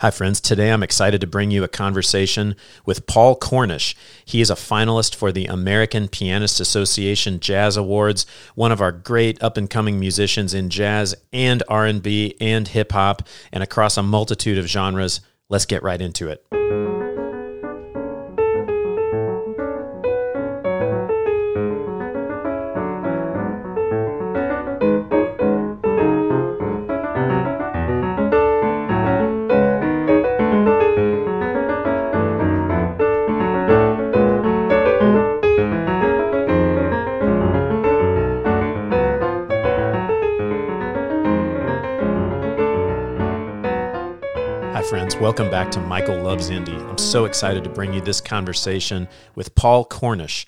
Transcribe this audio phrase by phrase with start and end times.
[0.00, 0.40] Hi, friends.
[0.40, 2.56] Today I'm excited to bring you a conversation
[2.86, 3.94] with Paul Cornish.
[4.24, 8.24] He is a finalist for the American Pianist Association Jazz Awards,
[8.54, 13.98] one of our great up-and-coming musicians in jazz and R&B and hip hop and across
[13.98, 15.20] a multitude of genres.
[15.50, 16.89] Let's get right into it.
[45.30, 46.76] Welcome back to Michael Loves Indie.
[46.88, 50.44] I'm so excited to bring you this conversation with Paul Cornish,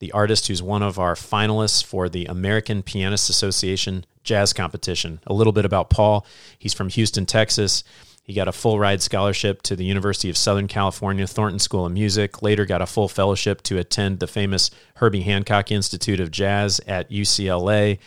[0.00, 5.20] the artist who's one of our finalists for the American Pianist Association Jazz Competition.
[5.28, 6.26] A little bit about Paul.
[6.58, 7.84] He's from Houston, Texas.
[8.24, 11.92] He got a full ride scholarship to the University of Southern California Thornton School of
[11.92, 16.80] Music, later got a full fellowship to attend the famous Herbie Hancock Institute of Jazz
[16.88, 18.00] at UCLA.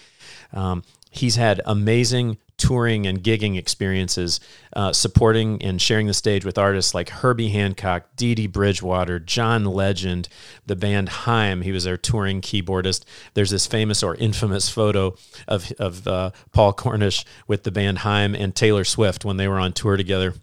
[0.51, 4.39] Um, he's had amazing touring and gigging experiences,
[4.75, 9.65] uh, supporting and sharing the stage with artists like Herbie Hancock, Dee Dee Bridgewater, John
[9.65, 10.29] Legend,
[10.65, 11.61] the band Haim.
[11.61, 13.03] He was their touring keyboardist.
[13.33, 15.15] There's this famous or infamous photo
[15.47, 19.59] of, of uh, Paul Cornish with the band Haim and Taylor Swift when they were
[19.59, 20.35] on tour together.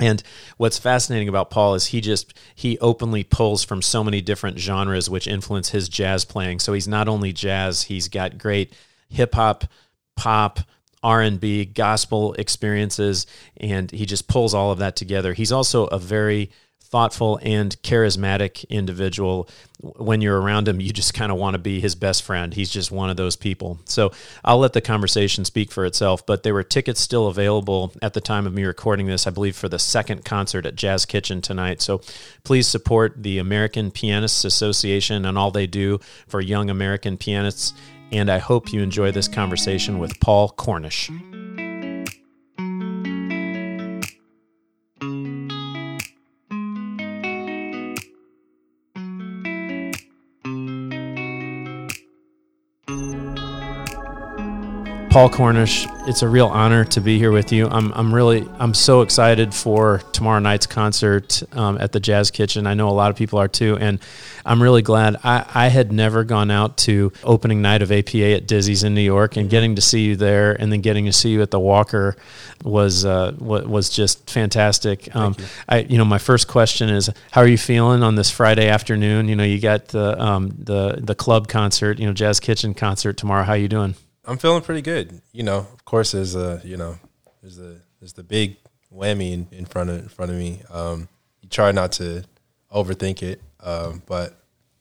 [0.00, 0.22] And
[0.56, 5.08] what's fascinating about Paul is he just he openly pulls from so many different genres
[5.08, 6.58] which influence his jazz playing.
[6.58, 8.72] So he's not only jazz, he's got great
[9.08, 9.64] hip hop,
[10.16, 10.60] pop,
[11.02, 15.32] R&B, gospel experiences and he just pulls all of that together.
[15.32, 16.50] He's also a very
[16.92, 19.48] thoughtful and charismatic individual.
[19.80, 22.52] When you're around him, you just kind of want to be his best friend.
[22.52, 23.80] He's just one of those people.
[23.86, 24.12] So
[24.44, 28.20] I'll let the conversation speak for itself, but there were tickets still available at the
[28.20, 31.80] time of me recording this, I believe, for the second concert at Jazz Kitchen tonight.
[31.80, 32.02] So
[32.44, 37.72] please support the American Pianists Association and all they do for young American pianists
[38.12, 41.10] and I hope you enjoy this conversation with Paul Cornish.
[55.12, 57.68] Paul Cornish, it's a real honor to be here with you.
[57.68, 62.66] I'm, I'm really, I'm so excited for tomorrow night's concert um, at the Jazz Kitchen.
[62.66, 64.00] I know a lot of people are too, and
[64.46, 65.16] I'm really glad.
[65.22, 69.02] I, I had never gone out to opening night of APA at Dizzy's in New
[69.02, 71.60] York, and getting to see you there, and then getting to see you at the
[71.60, 72.16] Walker
[72.64, 75.14] was uh, was just fantastic.
[75.14, 75.44] Um, you.
[75.68, 79.28] I, you know, my first question is, how are you feeling on this Friday afternoon?
[79.28, 83.18] You know, you got the um, the the club concert, you know, Jazz Kitchen concert
[83.18, 83.44] tomorrow.
[83.44, 83.94] How are you doing?
[84.24, 85.20] I'm feeling pretty good.
[85.32, 86.98] You know, of course, there's a you know,
[87.42, 88.56] there's the there's the big
[88.94, 90.60] whammy in, in front of in front of me.
[90.70, 91.08] Um,
[91.40, 92.24] you try not to
[92.72, 94.34] overthink it, um, but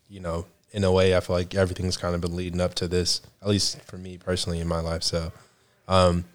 [0.09, 2.88] you know, in a way, I feel like everything's kind of been leading up to
[2.88, 3.22] this.
[3.41, 5.03] At least for me personally in my life.
[5.03, 5.31] So,
[5.88, 6.25] um,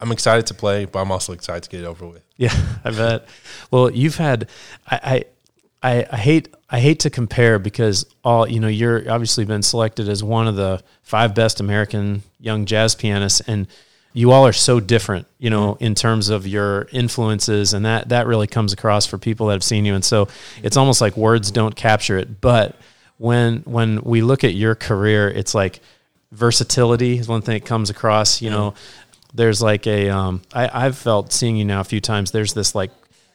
[0.00, 2.22] I'm excited to play, but I'm also excited to get it over with.
[2.36, 2.54] Yeah,
[2.84, 3.28] I bet.
[3.70, 4.48] well, you've had
[4.90, 5.24] I,
[5.86, 10.08] I I hate I hate to compare because all you know you're obviously been selected
[10.08, 13.68] as one of the five best American young jazz pianists and
[14.12, 18.26] you all are so different, you know, in terms of your influences and that that
[18.26, 20.28] really comes across for people that have seen you and so
[20.62, 22.76] it's almost like words don't capture it, but
[23.18, 25.80] when when we look at your career, it's like
[26.32, 28.74] versatility is one thing that comes across, you know,
[29.34, 32.32] there's like a um, I, I've felt seeing you now a few times.
[32.32, 32.90] There's this like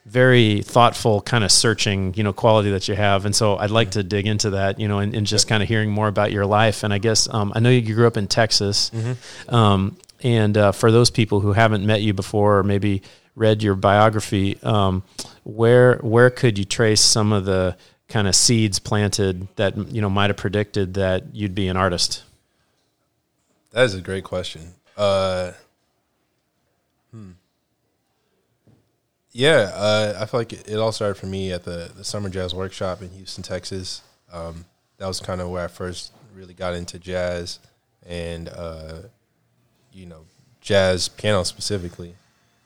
[0.05, 3.25] very thoughtful kind of searching you know quality that you have.
[3.25, 5.69] And so i'd like to dig into that you know and, and just kind of
[5.69, 6.83] hearing more about your life.
[6.83, 8.89] And i guess um, i know you grew up in texas.
[8.89, 9.55] Mm-hmm.
[9.55, 13.01] um, and uh, for those people who haven't met you before or maybe
[13.35, 15.03] read your biography um,
[15.43, 17.75] where where could you trace some of the
[18.11, 22.23] kind of seeds planted that you know might have predicted that you'd be an artist?
[23.71, 24.73] That is a great question.
[24.97, 25.53] Uh,
[29.33, 32.53] yeah, uh, I feel like it, all started for me at the, the Summer Jazz
[32.53, 34.01] Workshop in Houston, Texas.
[34.31, 34.65] Um,
[34.97, 37.59] that was kind of where I first really got into jazz
[38.05, 38.97] and, uh,
[39.93, 40.25] you know,
[40.59, 42.15] jazz piano specifically.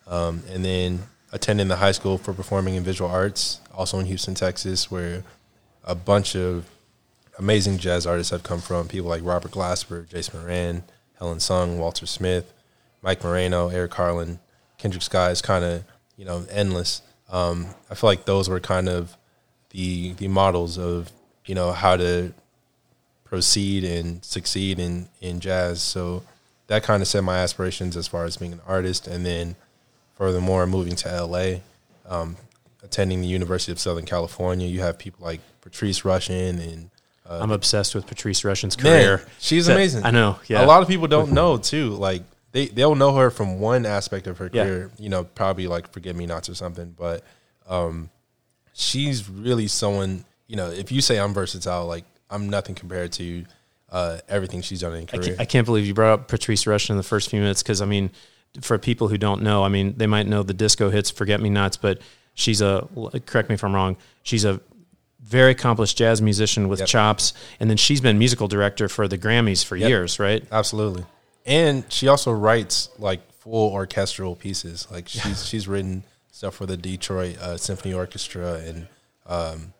[0.08, 4.34] Um, and then attending the high school for performing and visual arts, also in Houston,
[4.34, 5.24] Texas, where
[5.84, 6.68] a bunch of
[7.38, 8.88] amazing jazz artists have come from.
[8.88, 10.84] People like Robert Glasper, Jason Moran,
[11.20, 12.52] Helen Sung, Walter Smith,
[13.04, 14.40] Mike Moreno, Eric Harland,
[14.80, 15.84] Kendrick Skies, kind of–
[16.18, 17.02] you know, endless.
[17.30, 19.18] Um, I feel like those were kind of
[19.72, 21.12] the the models of
[21.46, 22.34] you know how to
[23.24, 25.82] proceed and succeed in in jazz.
[25.82, 26.24] So
[26.68, 29.56] that kind of set my aspirations as far as being an artist, and then
[30.16, 31.58] furthermore moving to LA.
[32.08, 32.38] um,
[32.84, 34.68] attending the University of Southern California.
[34.68, 36.90] You have people like Patrice Rushen and
[37.28, 39.18] uh, I'm obsessed with Patrice Rushen's career.
[39.18, 40.06] Man, she's that, amazing.
[40.06, 40.40] I know.
[40.48, 40.64] Yeah.
[40.64, 41.90] A lot of people don't know too.
[41.90, 42.22] Like
[42.56, 44.90] they they'll know her from one aspect of her career.
[44.96, 45.04] Yeah.
[45.04, 46.96] You know, probably like Forget Me Nots or something.
[46.98, 47.24] But
[47.68, 48.10] um,
[48.74, 50.24] she's really someone.
[50.48, 53.44] You know, if you say I'm versatile, like I'm nothing compared to
[53.92, 55.22] uh, everything she's done in career.
[55.22, 57.62] I can't, I can't, believe you brought up Patrice Rushen in the first few minutes
[57.62, 58.10] because I mean,
[58.62, 61.50] for people who don't know, I mean, they might know the disco hits, "Forget Me
[61.50, 62.00] Nots," but
[62.36, 62.88] she's a.
[63.26, 63.98] Correct me if I'm wrong.
[64.24, 64.62] She's a
[65.22, 66.88] very accomplished jazz musician with yep.
[66.88, 69.90] chops, and then she's been musical director for the Grammys for yep.
[69.90, 70.42] years, right?
[70.54, 71.04] Absolutely,
[71.46, 74.88] and she also writes like full orchestral pieces.
[74.92, 78.88] Like she's she's written stuff for the Detroit uh, Symphony Orchestra and.
[79.28, 79.74] Um,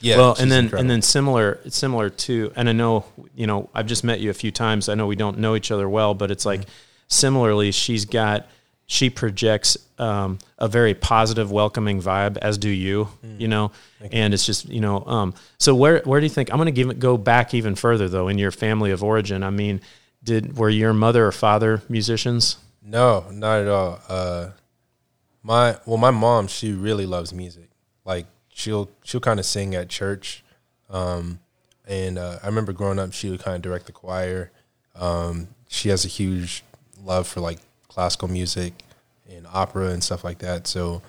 [0.00, 0.80] yeah, well, and then incredible.
[0.80, 4.34] and then similar similar to, and I know you know I've just met you a
[4.34, 4.90] few times.
[4.90, 6.70] I know we don't know each other well, but it's like mm-hmm.
[7.08, 8.46] similarly, she's got
[8.86, 13.08] she projects um, a very positive, welcoming vibe, as do you.
[13.24, 13.40] Mm.
[13.40, 13.72] You know,
[14.12, 15.04] and it's just you know.
[15.06, 17.74] Um, so where where do you think I'm going to give it go back even
[17.74, 19.42] further though in your family of origin?
[19.42, 19.80] I mean,
[20.24, 22.56] did were your mother or father musicians?
[22.82, 24.00] No, not at all.
[24.08, 24.50] Uh,
[25.42, 27.68] my well, my mom she really loves music.
[28.04, 30.42] Like she'll she'll kind of sing at church,
[30.90, 31.38] um,
[31.86, 34.50] and uh, I remember growing up she would kind of direct the choir.
[34.94, 36.64] Um, she has a huge
[37.02, 38.72] love for like classical music
[39.30, 40.66] and opera and stuff like that.
[40.66, 41.02] So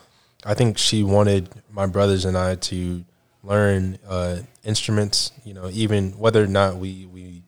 [0.44, 3.06] I think she wanted my brothers and I to
[3.44, 5.32] learn uh, instruments.
[5.44, 7.44] You know, even whether or not we we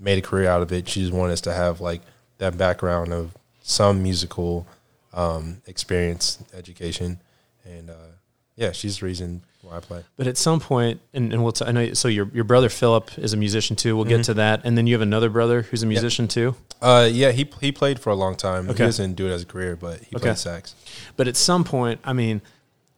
[0.00, 2.00] made a career out of it, she just wanted us to have like
[2.38, 4.66] that background of some musical
[5.12, 7.20] um, experience, education,
[7.64, 8.10] and uh,
[8.56, 10.04] yeah, she's the reason why I play.
[10.16, 13.18] But at some point, and, and we'll t- I know so your your brother Philip
[13.18, 13.96] is a musician too.
[13.96, 14.16] We'll mm-hmm.
[14.16, 16.54] get to that, and then you have another brother who's a musician too.
[16.80, 18.70] Uh, yeah, he he played for a long time.
[18.70, 18.84] Okay.
[18.84, 20.24] He doesn't do it as a career, but he okay.
[20.24, 20.74] played sax.
[21.16, 22.40] But at some point, I mean,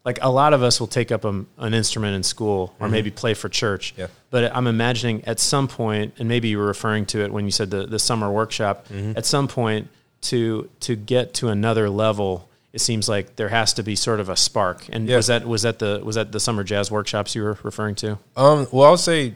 [0.04, 2.92] like a lot of us will take up a, an instrument in school or mm-hmm.
[2.92, 3.94] maybe play for church.
[3.96, 4.08] Yeah.
[4.30, 7.50] But I'm imagining at some point, and maybe you were referring to it when you
[7.50, 8.88] said the the summer workshop.
[8.88, 9.16] Mm-hmm.
[9.16, 9.88] At some point,
[10.22, 14.28] to to get to another level it seems like there has to be sort of
[14.28, 14.86] a spark.
[14.88, 15.16] And yeah.
[15.16, 18.18] was that was that the was that the summer jazz workshops you were referring to?
[18.36, 19.34] Um, well, I would say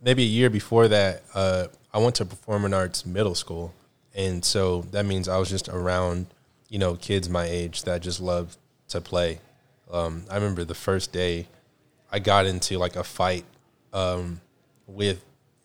[0.00, 3.74] maybe a year before that, uh, I went to performing arts middle school,
[4.14, 6.26] and so that means I was just around,
[6.68, 8.56] you know, kids my age that just love
[8.88, 9.40] to play.
[9.92, 11.46] Um, I remember the first day,
[12.10, 13.44] I got into like a fight
[13.92, 14.40] um,
[14.86, 15.24] with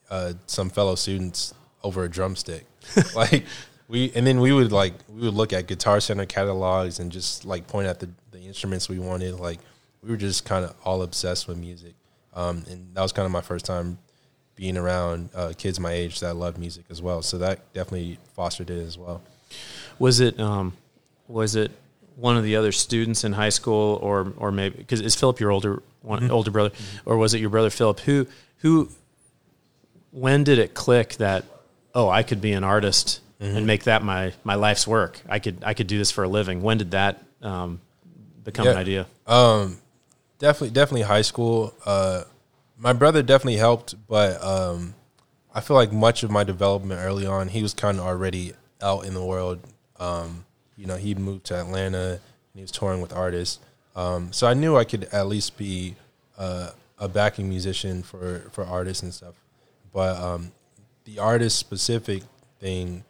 [0.09, 1.53] uh, some fellow students
[1.83, 2.65] over a drumstick.
[3.15, 3.45] like
[3.88, 7.45] we and then we would like we would look at Guitar Center catalogs and just
[7.45, 9.35] like point at the, the instruments we wanted.
[9.35, 9.59] Like
[10.01, 11.94] we were just kind of all obsessed with music,
[12.33, 13.97] um, and that was kind of my first time
[14.56, 17.21] being around uh, kids my age that loved music as well.
[17.21, 19.21] So that definitely fostered it as well.
[20.00, 20.73] Was it um,
[21.27, 21.71] was it
[22.18, 25.52] one of the other students in high school, or or maybe because is Philip your
[25.52, 26.31] older one, mm-hmm.
[26.31, 27.10] older brother, mm-hmm.
[27.10, 28.00] or was it your brother Philip?
[28.02, 28.28] Who
[28.58, 28.90] who
[30.12, 31.46] when did it click that
[31.94, 33.56] oh I could be an artist mm-hmm.
[33.56, 35.22] and make that my my life's work.
[35.30, 36.62] I could I could do this for a living.
[36.62, 37.81] When did that um,
[38.44, 38.72] become yeah.
[38.72, 39.06] an idea?
[39.28, 39.78] Um,
[40.40, 41.74] definitely definitely high school.
[41.86, 42.24] Uh,
[42.78, 44.96] my brother definitely helped, but um,
[45.54, 49.06] I feel like much of my development early on, he was kind of already out
[49.06, 49.60] in the world.
[50.00, 50.46] Um,
[50.77, 52.19] you know, he moved to Atlanta and
[52.56, 53.59] he was touring with artists.
[53.95, 55.95] Um, so I knew I could at least be
[56.37, 59.33] uh, a backing musician for, for artists and stuff.
[59.92, 60.52] But um,
[61.06, 62.23] the artist specific
[62.59, 63.04] thing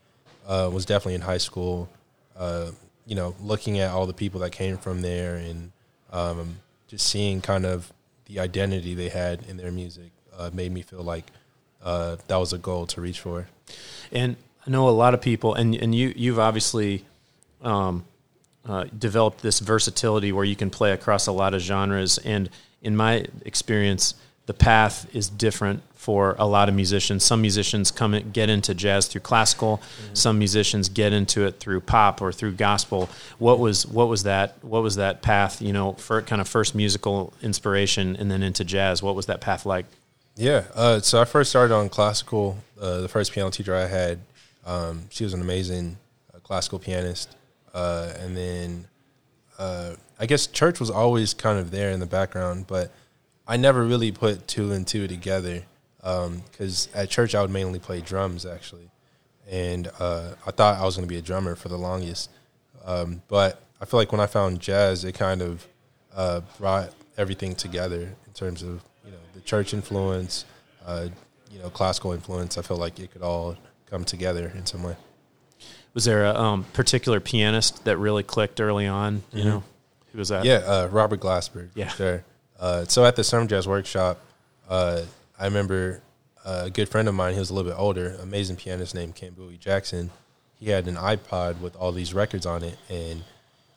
[0.48, 1.90] uh, was definitely in high school.
[2.38, 2.72] Uh,
[3.06, 5.72] you know, looking at all the people that came from there and
[6.12, 7.92] um, just seeing kind of
[8.26, 11.26] the identity they had in their music uh, made me feel like
[11.84, 13.48] uh, that was a goal to reach for.
[14.12, 17.06] And I know a lot of people, and and you you've obviously
[17.68, 18.06] um,
[18.66, 22.18] uh, developed this versatility where you can play across a lot of genres.
[22.20, 22.50] And
[22.82, 27.24] in my experience, the path is different for a lot of musicians.
[27.24, 29.78] Some musicians come get into jazz through classical.
[29.78, 30.14] Mm-hmm.
[30.16, 33.10] Some musicians get into it through pop or through gospel.
[33.40, 34.56] What was what was that?
[34.64, 35.62] What was that path?
[35.62, 39.04] You know, for kind of first musical inspiration and then into jazz.
[39.04, 39.86] What was that path like?
[40.38, 42.58] Yeah, uh, so I first started on classical.
[42.80, 44.20] Uh, the first piano teacher I had,
[44.68, 45.98] um, she was an amazing
[46.34, 47.36] uh, classical pianist,
[47.78, 48.88] uh, and then
[49.60, 52.92] uh, I guess church was always kind of there in the background, but
[53.48, 55.62] I never really put two and two together
[56.00, 58.90] because um, at church I would mainly play drums actually,
[59.48, 62.32] and uh, I thought I was going to be a drummer for the longest.
[62.84, 65.68] Um, but I feel like when I found jazz, it kind of
[66.16, 70.46] uh, brought everything together in terms of you know the church influence,
[70.84, 71.10] uh,
[71.52, 72.58] you know classical influence.
[72.58, 73.56] I felt like it could all
[73.88, 74.96] come together in some way.
[75.98, 79.24] Was there a um, particular pianist that really clicked early on?
[79.34, 79.50] You mm-hmm.
[79.50, 79.64] know.
[80.12, 80.46] Who was that?
[80.46, 81.70] Yeah, uh, Robert Glasper.
[81.74, 81.88] Yeah.
[81.88, 82.24] sure.
[82.60, 84.20] Uh, so at the Summer Jazz Workshop,
[84.70, 85.02] uh,
[85.40, 86.04] I remember
[86.46, 87.34] uh, a good friend of mine.
[87.34, 90.12] He was a little bit older, amazing pianist named Ken Bowie Jackson.
[90.60, 93.24] He had an iPod with all these records on it, and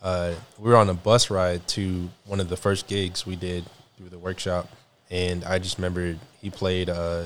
[0.03, 3.65] uh, we were on a bus ride to one of the first gigs we did
[3.97, 4.69] through the workshop,
[5.11, 7.23] and I just remember he played uh,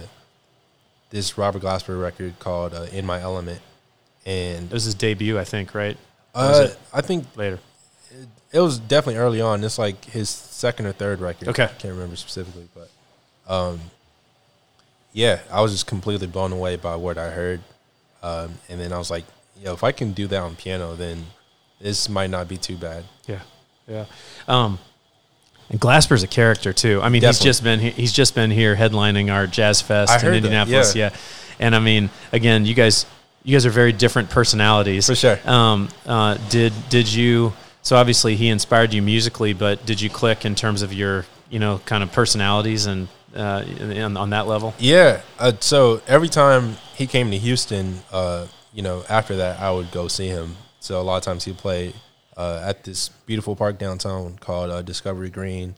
[1.10, 3.60] this Robert Glasper record called uh, "In My Element,"
[4.26, 5.96] and It was his debut, I think, right?
[6.34, 6.68] uh.
[6.92, 7.58] I think Later.
[8.52, 9.62] it was definitely early on.
[9.64, 11.48] It's like his second or third record.
[11.48, 11.64] Okay.
[11.64, 12.90] I can't remember specifically, but
[13.52, 13.80] um,
[15.12, 17.60] yeah, I was just completely blown away by what I heard,
[18.22, 19.24] um, and then I was like,
[19.62, 21.26] "Yo, if I can do that on piano, then
[21.80, 23.40] this might not be too bad." Yeah,
[23.86, 24.06] yeah.
[24.48, 24.78] Um,
[25.70, 27.00] and Glasper's a character too.
[27.02, 27.28] I mean, Definitely.
[27.28, 30.34] he's just been he- he's just been here headlining our Jazz Fest I in that,
[30.36, 30.94] Indianapolis.
[30.96, 31.10] yeah.
[31.10, 31.16] Yeah.
[31.60, 33.06] and I mean, again, you guys
[33.44, 35.38] you guys are very different personalities For sure.
[35.44, 37.52] Um, uh, did did you?
[37.82, 41.58] So obviously, he inspired you musically, but did you click in terms of your you
[41.58, 44.74] know kind of personalities and uh, on, on that level?
[44.78, 45.20] Yeah.
[45.38, 49.90] Uh, so every time he came to Houston, uh, you know, after that, I would
[49.90, 50.56] go see him.
[50.80, 51.94] So a lot of times he'd play
[52.36, 55.74] uh, at this beautiful park downtown called uh, Discovery Green.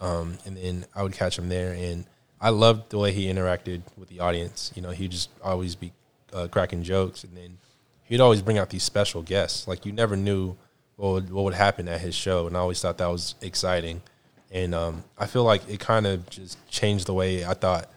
[0.00, 1.72] Um, and then I would catch him there.
[1.72, 2.04] And
[2.40, 4.72] I loved the way he interacted with the audience.
[4.74, 5.92] You know, he'd just always be
[6.34, 7.24] uh, cracking jokes.
[7.24, 7.58] And then
[8.04, 9.66] he'd always bring out these special guests.
[9.68, 10.56] Like you never knew
[10.96, 12.46] what would, what would happen at his show.
[12.46, 14.02] And I always thought that was exciting.
[14.50, 17.90] And um, I feel like it kind of just changed the way I thought,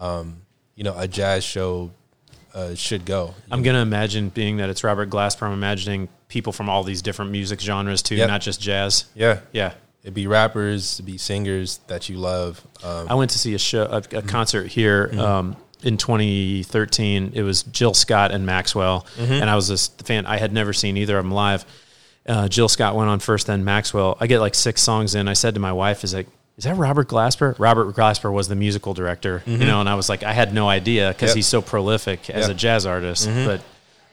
[0.00, 0.42] um,
[0.74, 1.90] you know, a jazz show
[2.54, 3.34] uh, should go.
[3.50, 7.30] I'm gonna imagine, being that it's Robert Glasper, I'm imagining people from all these different
[7.30, 8.28] music genres too, Yep.
[8.28, 9.06] not just jazz.
[9.14, 9.40] Yeah.
[9.52, 9.72] Yeah.
[10.02, 12.60] It'd be rappers, it'd be singers that you love.
[12.84, 17.32] Um, I went to see a show, a, a concert here um, in 2013.
[17.34, 19.32] It was Jill Scott and Maxwell, mm-hmm.
[19.32, 20.26] and I was a fan.
[20.26, 21.64] I had never seen either of them live.
[22.26, 24.16] Uh, Jill Scott went on first, then Maxwell.
[24.20, 25.28] I get like six songs in.
[25.28, 28.54] I said to my wife, "Is like, is that Robert Glasper?" Robert Glasper was the
[28.56, 29.66] musical director, you mm-hmm.
[29.66, 31.36] know, and I was like, I had no idea because Yep.
[31.36, 32.52] he's so prolific as Yeah.
[32.52, 33.46] a jazz artist, mm-hmm.
[33.46, 33.60] but.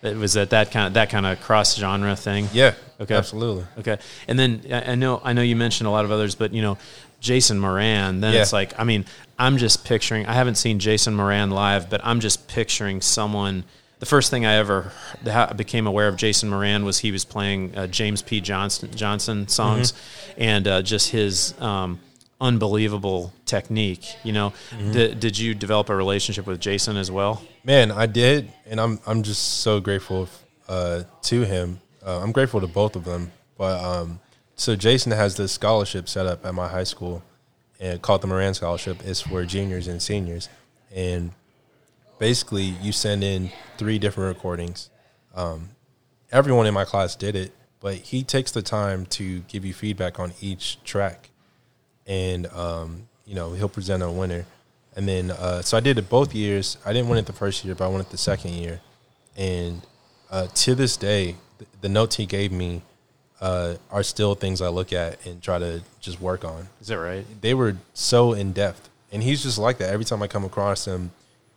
[0.01, 2.47] It was that that kind of that kind of cross genre thing.
[2.53, 2.73] yeah.
[3.01, 3.15] Okay.
[3.15, 3.65] Absolutely.
[3.79, 3.97] Okay,
[4.29, 6.61] and then I I know I know you mentioned a lot of others, but you
[6.61, 6.77] know,
[7.19, 8.21] Jason Moran.
[8.21, 8.41] Then Yeah.
[8.41, 9.05] it's like I mean,
[9.37, 10.25] I'm just picturing.
[10.25, 13.63] I haven't seen Jason Moran live, but I'm just picturing someone.
[13.99, 14.91] The first thing I ever
[15.57, 18.39] became aware of Jason Moran was he was playing uh, James P.
[18.39, 19.93] Johnson Johnson songs,
[20.37, 21.99] and uh, just his um,
[22.39, 24.05] unbelievable technique.
[24.23, 24.53] You know,
[24.91, 27.41] D- did you develop a relationship with Jason as well?
[27.63, 30.29] Man, I did, and I'm I'm just so grateful
[30.67, 31.79] uh, to him.
[32.05, 33.31] Uh, I'm grateful to both of them.
[33.57, 34.19] But um,
[34.59, 37.23] so Jason has this scholarship set up at my high school,
[37.79, 38.97] and called the Moran Scholarship.
[39.05, 40.49] It's for juniors and seniors,
[40.93, 41.31] and
[42.17, 44.89] basically you send in three different recordings.
[45.33, 45.69] Um,
[46.29, 50.19] everyone in my class did it, but he takes the time to give you feedback
[50.19, 51.29] on each track,
[52.05, 54.45] and um, you know he'll present a winner.
[54.95, 56.77] And then, uh, so I did it both years.
[56.85, 58.81] I didn't win it the first year, but I won it the second year.
[59.37, 59.81] And
[60.29, 62.81] uh, to this day, th- the notes he gave me
[63.41, 66.67] uh, are still things I look at and try to just work on.
[66.81, 67.25] Is that right?
[67.41, 69.89] They were so in depth, and he's just like that.
[69.91, 71.11] Every time I come across him,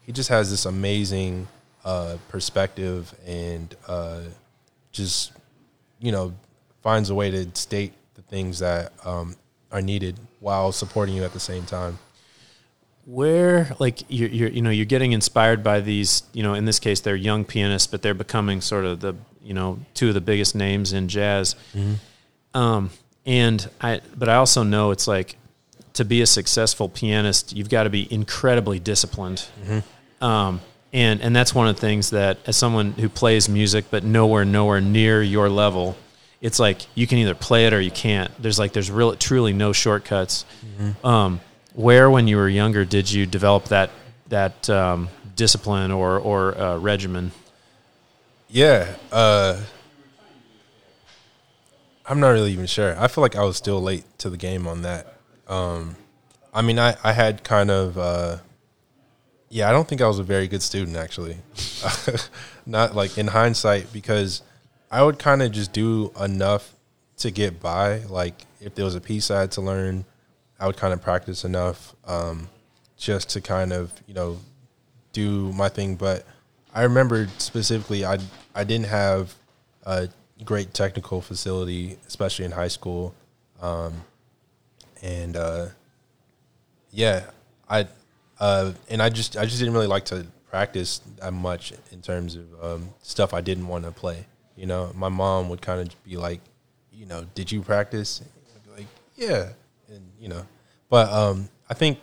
[0.07, 1.49] he just has this amazing
[1.85, 4.21] uh, perspective and uh,
[4.93, 5.33] just
[6.01, 6.33] you know
[6.83, 9.37] finds a way to state the things that um,
[9.71, 11.99] are needed while supporting you at the same time.
[13.05, 16.79] where like you're, you're you know you're getting inspired by these you know in this
[16.79, 20.21] case they're young pianists but they're becoming sort of the you know two of the
[20.21, 21.57] biggest names in jazz.
[22.55, 22.91] Um
[23.25, 25.37] and i but i also know it's like
[25.93, 29.47] to be a successful pianist you've got to be incredibly disciplined.
[30.21, 30.61] Um
[30.93, 34.45] and and that's one of the things that as someone who plays music but nowhere
[34.45, 35.97] nowhere near your level
[36.41, 38.31] it's like you can either play it or you can't.
[38.43, 40.45] There's like there's really truly no shortcuts.
[41.05, 41.41] Um
[41.75, 43.91] where when you were younger did you develop that
[44.29, 47.31] that um, discipline or or uh, regimen
[48.53, 49.59] Yeah, uh,
[52.05, 52.95] I'm not really even sure.
[53.01, 55.17] I feel like I was still late to the game on that.
[55.49, 55.97] Um,
[56.53, 58.37] I mean, I, I had kind of, uh,
[59.49, 61.39] yeah, I don't think I was a very good student actually.
[62.67, 64.43] not like in hindsight because
[64.91, 66.75] I would kind of just do enough
[67.19, 68.01] to get by.
[68.01, 70.05] Like if there was a piece I had to learn,
[70.61, 72.51] I would kind of practice enough um,
[72.99, 74.37] just to kind of you know
[75.15, 75.97] do my thing.
[75.97, 76.27] But
[76.75, 78.19] I remember specifically, I
[78.55, 79.35] I didn't have
[79.85, 80.09] a
[80.45, 83.15] great technical facility, especially in high school,
[83.61, 84.03] um,
[85.03, 85.67] and uh,
[86.91, 87.31] yeah,
[87.69, 87.87] I
[88.41, 92.37] uh, and I just I just didn't really like to practice that much in terms
[92.37, 94.27] of um, stuff I didn't want to play.
[94.57, 96.41] You know, my mom would kind of be like,
[96.93, 98.23] you know, did you practice?
[98.77, 99.51] Like, yeah,
[99.89, 100.47] and you know,
[100.89, 102.01] but um, I think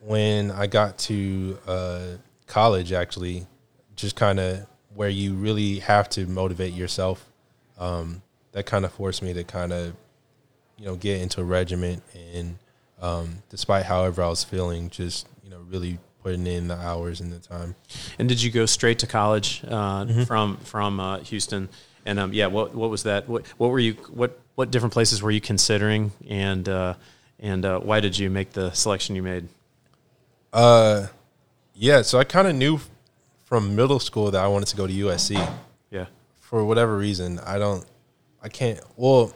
[0.00, 2.06] when I got to uh,
[2.46, 3.46] college, actually,
[3.96, 7.24] just kind of where you really have to motivate yourself.
[7.78, 8.22] Um,
[8.52, 9.94] that kind of forced me to kind of,
[10.76, 12.02] you know, get into a regiment
[12.34, 12.58] and,
[13.00, 17.32] um, despite however I was feeling, just you know, really putting in the hours and
[17.32, 17.74] the time.
[18.18, 21.68] And did you go straight to college uh, from from uh, Houston?
[22.06, 23.28] And um, yeah, what what was that?
[23.28, 23.94] What what were you?
[24.10, 26.12] What what different places were you considering?
[26.28, 26.94] And uh,
[27.40, 29.48] and uh, why did you make the selection you made?
[30.52, 31.08] Uh,
[31.74, 32.02] yeah.
[32.02, 32.80] So I kind of knew
[33.52, 35.36] from middle school that I wanted to go to USC.
[35.90, 36.06] Yeah,
[36.40, 37.84] For whatever reason, I don't,
[38.42, 38.80] I can't.
[38.96, 39.34] Well,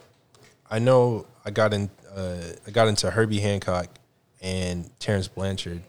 [0.70, 1.90] I know I got in.
[2.16, 3.88] Uh, I got into Herbie Hancock
[4.40, 5.82] and Terence Blanchard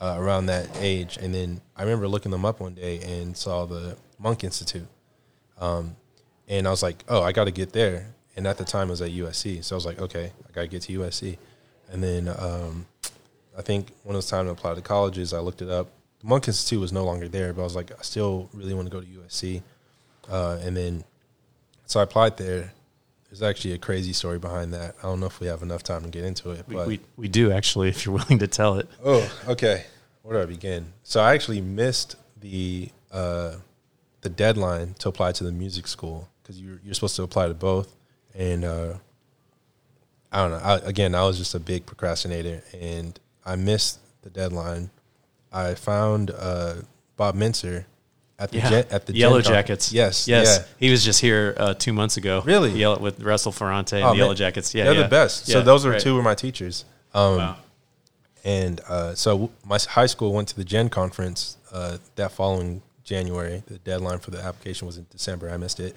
[0.00, 3.66] uh, around that age, and then I remember looking them up one day and saw
[3.66, 4.86] the Monk Institute,
[5.58, 5.96] um,
[6.46, 8.14] and I was like, oh, I got to get there.
[8.36, 10.60] And at the time, I was at USC, so I was like, okay, I got
[10.60, 11.36] to get to USC.
[11.90, 12.86] And then um,
[13.58, 15.88] I think when it was time to apply to colleges, I looked it up.
[16.22, 18.86] The Monk Institute was no longer there, but I was like, I still really want
[18.86, 19.62] to go to USC.
[20.30, 21.04] Uh, and then,
[21.86, 22.72] so I applied there.
[23.28, 24.94] There's actually a crazy story behind that.
[25.00, 27.00] I don't know if we have enough time to get into it, we, but we
[27.16, 27.88] we do actually.
[27.94, 28.88] If you're willing to tell it.
[29.04, 29.84] oh, okay.
[30.22, 30.92] Where do I begin?
[31.02, 33.56] So I actually missed the uh,
[34.20, 37.54] the deadline to apply to the music school because you're you're supposed to apply to
[37.54, 37.96] both,
[38.34, 38.94] and uh,
[40.30, 40.64] I don't know.
[40.64, 44.90] I, again, I was just a big procrastinator, and I missed the deadline.
[45.52, 46.74] I found uh,
[47.16, 47.84] Bob Mintzer
[48.38, 49.92] at the Yeah, Gen, at the Yellow Con- Jackets.
[49.92, 50.58] Yes, yes.
[50.60, 50.64] yeah.
[50.78, 52.42] He was just here uh, two months ago.
[52.44, 52.70] Really?
[52.72, 54.34] Yellow with Russell Ferrante and Oh, the Yellow.
[54.34, 54.74] Jackets.
[54.74, 55.02] Yeah, They're yeah.
[55.02, 55.46] the best.
[55.46, 56.00] so those are right.
[56.00, 56.84] two of my teachers.
[57.14, 57.56] Um, Wow.
[58.44, 63.62] And uh, so my high school went to the JEN conference uh, that following January.
[63.66, 65.48] The deadline for the application was in December.
[65.48, 65.94] I missed it.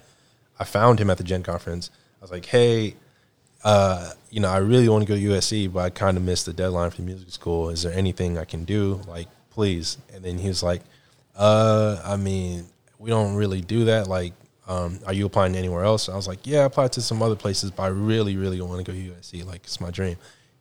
[0.60, 1.90] I found him at the JEN conference.
[2.22, 2.96] I was like, hey,
[3.64, 6.46] uh, you know, I really want to go to USC, but I kind of missed
[6.46, 7.70] the deadline for the music school.
[7.72, 9.02] Is there anything I can do?
[9.08, 9.98] Like, please.
[10.14, 10.82] And then he was like,
[11.36, 12.66] uh, I mean,
[13.00, 14.08] we don't really do that.
[14.08, 14.34] Like,
[14.68, 16.10] um, are you applying anywhere else?
[16.10, 18.86] I was like, yeah, I applied to some other places, but I really, really want
[18.86, 19.46] to go to USC.
[19.46, 20.18] Like, it's my dream.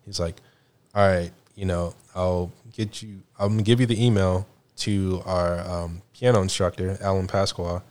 [0.06, 0.36] He's like,
[0.94, 5.60] all right, you know, I'll get you, I'm gonna give you the email to our
[5.60, 7.82] um, piano instructor, Alan Pasqua,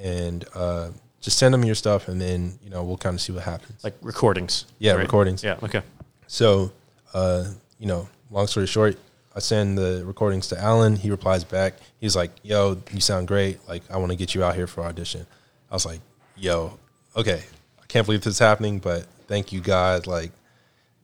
[0.00, 0.90] and uh,
[1.20, 3.82] just send him your stuff, and then you know we'll kind of see what happens.
[3.84, 4.66] Like recordings.
[4.78, 5.02] Yeah, right?
[5.02, 5.44] recordings.
[5.44, 5.58] Yeah.
[5.62, 5.82] Okay.
[6.26, 6.72] So,
[7.14, 7.44] uh,
[7.78, 8.98] you know, long story short,
[9.38, 10.96] I send the recordings to Alan.
[10.96, 11.74] He replies back.
[12.00, 13.60] He's like, "Yo, you sound great.
[13.68, 15.28] Like, I want to get you out here for audition."
[15.70, 16.00] I was like,
[16.36, 16.76] "Yo,
[17.14, 17.44] okay.
[17.80, 20.08] I can't believe this is happening, but thank you, God.
[20.08, 20.32] Like,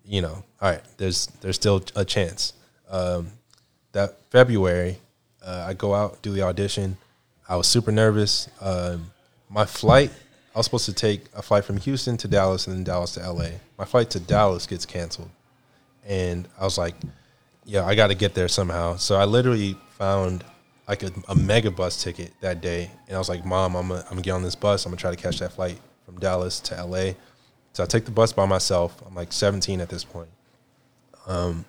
[0.04, 0.82] you know, all right.
[0.96, 2.54] There's there's still a chance."
[2.90, 3.28] Um,
[3.92, 4.98] that February,
[5.40, 6.96] uh, I go out do the audition.
[7.48, 8.48] I was super nervous.
[8.60, 9.12] Um,
[9.48, 10.10] my flight,
[10.56, 13.20] I was supposed to take a flight from Houston to Dallas and then Dallas to
[13.20, 13.50] LA.
[13.78, 15.30] My flight to Dallas gets canceled,
[16.04, 16.96] and I was like,
[17.64, 20.44] "Yeah, I got to get there somehow." So I literally found
[20.88, 24.00] like a, a mega bus ticket that day, and I was like, "Mom, I'm gonna,
[24.02, 24.86] I'm gonna get on this bus.
[24.86, 27.12] I'm gonna try to catch that flight from Dallas to LA."
[27.72, 29.02] So I take the bus by myself.
[29.06, 30.28] I'm like 17 at this point
[31.26, 31.64] Um,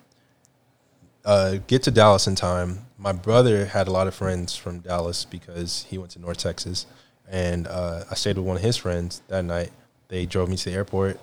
[1.24, 2.86] uh, get to Dallas in time.
[2.98, 6.86] My brother had a lot of friends from Dallas because he went to North Texas,
[7.28, 9.70] and uh, I stayed with one of his friends that night.
[10.08, 11.18] They drove me to the airport.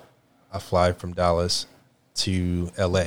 [0.52, 1.68] I fly from Dallas
[2.16, 3.06] to LA.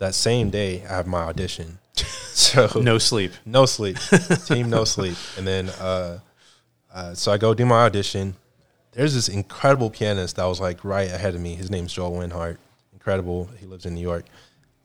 [0.00, 1.78] That same day, I have my audition.
[2.32, 3.32] So No sleep.
[3.44, 3.98] no sleep,
[4.46, 6.20] team no sleep, and then uh,
[6.92, 8.34] uh, so I go do my audition.
[8.92, 11.54] There's this incredible pianist that was like right ahead of me.
[11.54, 12.56] His name's Joel Wenhardt.
[12.94, 13.50] Incredible.
[13.58, 14.24] He lives in New York.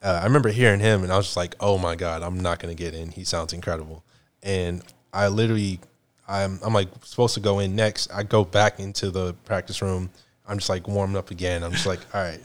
[0.04, 2.60] Uh, I remember hearing him, and I was just like, "Oh my god, I'm not
[2.60, 3.10] gonna get in.
[3.12, 4.04] He sounds incredible."
[4.44, 5.80] And I literally,
[6.28, 8.12] I'm, I'm like supposed to go in next.
[8.12, 10.10] I go back into the practice room.
[10.48, 11.64] I'm just like warming up again.
[11.64, 12.42] I'm just like, all right,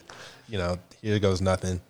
[0.49, 1.81] you know, here goes nothing.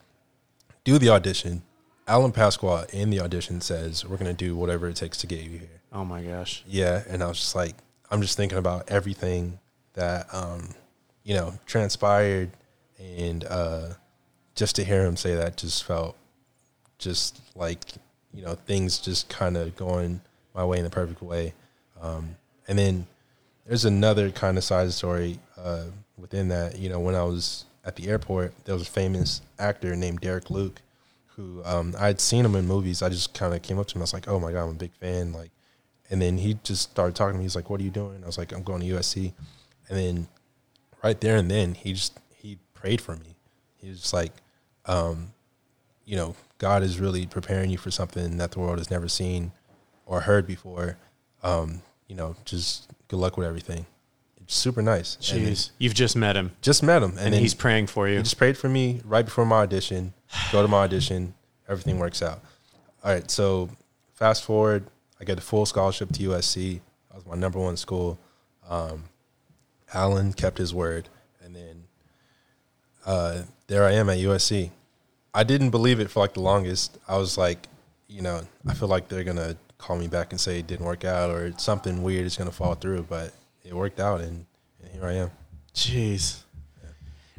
[0.84, 1.62] Do the audition.
[2.06, 5.58] Alan Pasqua in the audition says, "We're gonna do whatever it takes to get you
[5.58, 6.64] here." Oh my gosh.
[6.66, 7.76] Yeah, and I was just like,
[8.10, 9.58] I'm just thinking about everything
[9.94, 10.74] that um,
[11.22, 12.50] you know transpired,
[12.98, 13.88] and uh,
[14.54, 16.16] just to hear him say that just felt
[16.98, 17.80] just like
[18.32, 20.20] you know things just kind of going
[20.54, 21.54] my way in the perfect way.
[22.00, 22.36] Um,
[22.68, 23.06] and then
[23.66, 25.84] there's another kind of side story uh,
[26.16, 26.78] within that.
[26.78, 30.48] You know, when I was at the airport, there was a famous actor named Derek
[30.48, 30.80] Luke,
[31.34, 33.02] who um, I'd seen him in movies.
[33.02, 34.02] I just kind of came up to him.
[34.02, 35.50] I was like, "Oh my god, I'm a big fan!" Like,
[36.08, 37.44] and then he just started talking to me.
[37.44, 39.32] He's like, "What are you doing?" I was like, "I'm going to USC."
[39.88, 40.28] And then
[41.02, 43.34] right there and then, he just he prayed for me.
[43.78, 44.34] He was just like,
[44.86, 45.32] um,
[46.04, 49.50] you know, God is really preparing you for something that the world has never seen
[50.06, 50.96] or heard before.
[51.42, 53.86] Um, you know, just good luck with everything.
[54.52, 55.14] Super nice.
[55.32, 58.16] And Jeez, you've just met him, just met him, and, and he's praying for you.
[58.16, 60.12] he just prayed for me right before my audition.
[60.50, 61.34] Go to my audition,
[61.68, 62.40] everything works out.
[63.04, 63.70] All right, so
[64.14, 64.86] fast forward,
[65.20, 66.80] I get a full scholarship to USC.
[67.08, 68.18] That was my number one school.
[68.68, 69.04] Um,
[69.94, 71.08] Alan kept his word,
[71.44, 71.84] and then
[73.06, 74.70] uh, there I am at USC.
[75.32, 76.98] I didn't believe it for like the longest.
[77.06, 77.68] I was like,
[78.08, 81.04] you know, I feel like they're gonna call me back and say it didn't work
[81.04, 83.32] out or something weird is gonna fall through, but
[83.70, 84.44] it worked out, and,
[84.82, 85.30] and here I am.
[85.74, 86.42] Jeez.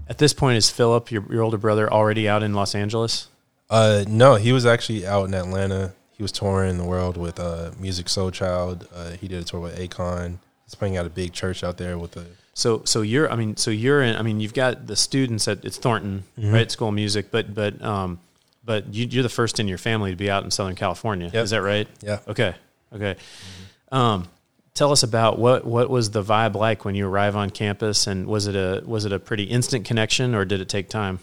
[0.07, 3.27] At this point, is Philip, your, your older brother, already out in Los Angeles?
[3.69, 5.93] Uh, no, he was actually out in Atlanta.
[6.11, 8.87] He was touring the world with uh, Musiq Soulchild.
[8.93, 10.37] Uh, he did a tour with Akon.
[10.65, 12.25] He's playing at a big church out there with the.
[12.53, 15.63] So, so you're, I mean, so you're in, I mean, you've got the students at,
[15.63, 16.53] it's Thornton, Mm-hmm.
[16.53, 16.69] right?
[16.71, 18.19] School of Music, but, but, um,
[18.65, 21.29] but you, you're the first in your family to be out in Southern California.
[21.33, 21.43] Yep.
[21.43, 21.87] Is that right?
[22.01, 22.19] Yeah.
[22.27, 22.53] Okay.
[22.93, 23.15] Okay.
[23.91, 24.27] Um,
[24.73, 28.27] tell us about what, what was the vibe like when you arrive on campus and
[28.27, 31.19] was it a, was it a pretty instant connection or did it take time?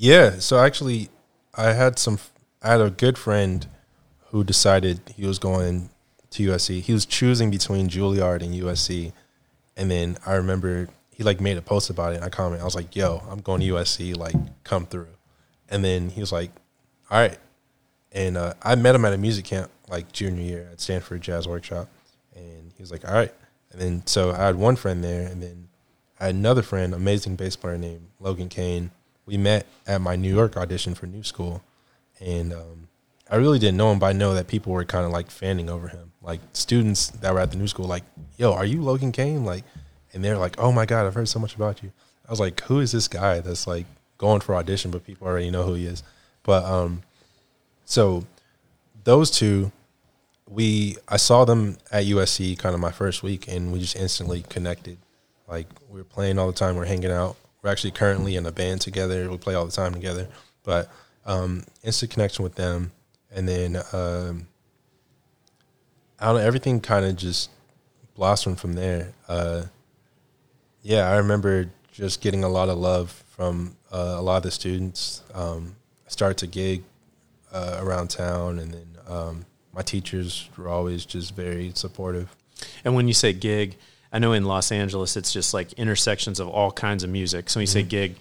[0.00, 1.08] Yeah, so actually,
[1.54, 2.20] I had some.
[2.62, 3.66] I had a good friend
[4.30, 5.90] who decided he was going
[6.30, 6.80] to USC.
[6.80, 9.12] He was choosing between Juilliard and USC,
[9.76, 12.16] and then I remember he like made a post about it.
[12.16, 14.16] And I commented, I was like, "Yo, I'm going to USC.
[14.16, 15.08] Like, come through."
[15.68, 16.52] And then he was like,
[17.10, 17.36] "All right."
[18.12, 21.48] And uh, I met him at a music camp like junior year at Stanford Jazz
[21.48, 21.88] Workshop,
[22.38, 23.32] and he was like, "All right."
[23.72, 25.68] And then so I had one friend there, and then
[26.20, 28.90] I had another friend, amazing bass player named Logan Kane.
[29.26, 31.62] We met at my New York audition for New School,
[32.20, 32.88] and um,
[33.30, 35.68] I really didn't know him, but I know that people were kind of like fanning
[35.68, 36.12] over him.
[36.22, 38.04] Like students that were at the New School, like,
[38.36, 39.64] "Yo, are you Logan Kane?" Like,
[40.12, 41.92] and they're like, "Oh my God, I've heard so much about you."
[42.26, 45.50] I was like, "Who is this guy that's like going for audition, but people already
[45.50, 46.02] know who he is?"
[46.42, 47.02] But um,
[47.84, 48.24] so
[49.04, 49.72] those two,
[50.50, 54.42] we I saw them at USC kind of my first week, and we just instantly
[54.48, 54.98] connected.
[55.46, 57.36] Like we were playing all the time, we are hanging out.
[57.62, 59.30] We're actually currently in a band together.
[59.30, 60.28] We play all the time together.
[60.62, 60.90] But
[61.26, 62.92] um, instant connection with them,
[63.30, 64.46] and then um,
[66.18, 66.36] I don't know.
[66.36, 67.50] Everything kind of just
[68.14, 69.12] blossomed from there.
[69.28, 69.64] Uh,
[70.82, 74.50] yeah, I remember just getting a lot of love from uh, a lot of the
[74.50, 75.22] students.
[75.34, 76.84] Um, I started to gig
[77.52, 82.34] uh, around town, and then um, my teachers were always just very supportive.
[82.84, 83.76] And when you say gig,
[84.12, 87.50] I know in Los Angeles it's just like intersections of all kinds of music.
[87.50, 88.16] So when you say gig,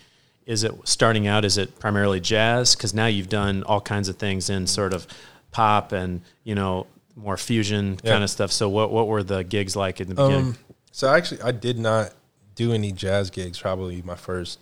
[0.45, 1.43] is it starting out?
[1.45, 2.75] Is it primarily jazz?
[2.75, 5.07] Because now you've done all kinds of things in sort of
[5.51, 8.11] pop and you know more fusion Yeah.
[8.11, 8.51] kind of stuff.
[8.51, 10.37] So what what were the gigs like in the beginning?
[10.39, 10.57] Um,
[10.91, 12.13] so actually, I did not
[12.55, 13.59] do any jazz gigs.
[13.59, 14.59] Probably my first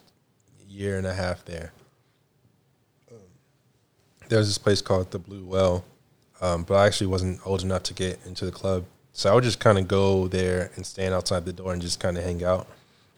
[0.68, 1.72] year and a half there.
[4.28, 5.86] There was this place called the Blue Whale,
[6.42, 9.44] um, but I actually wasn't old enough to get into the club, so I would
[9.44, 12.44] just kind of go there and stand outside the door and just kind of hang
[12.44, 12.68] out.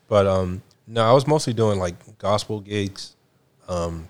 [0.07, 3.15] But um, no, I was mostly doing like gospel gigs,
[3.67, 4.07] um,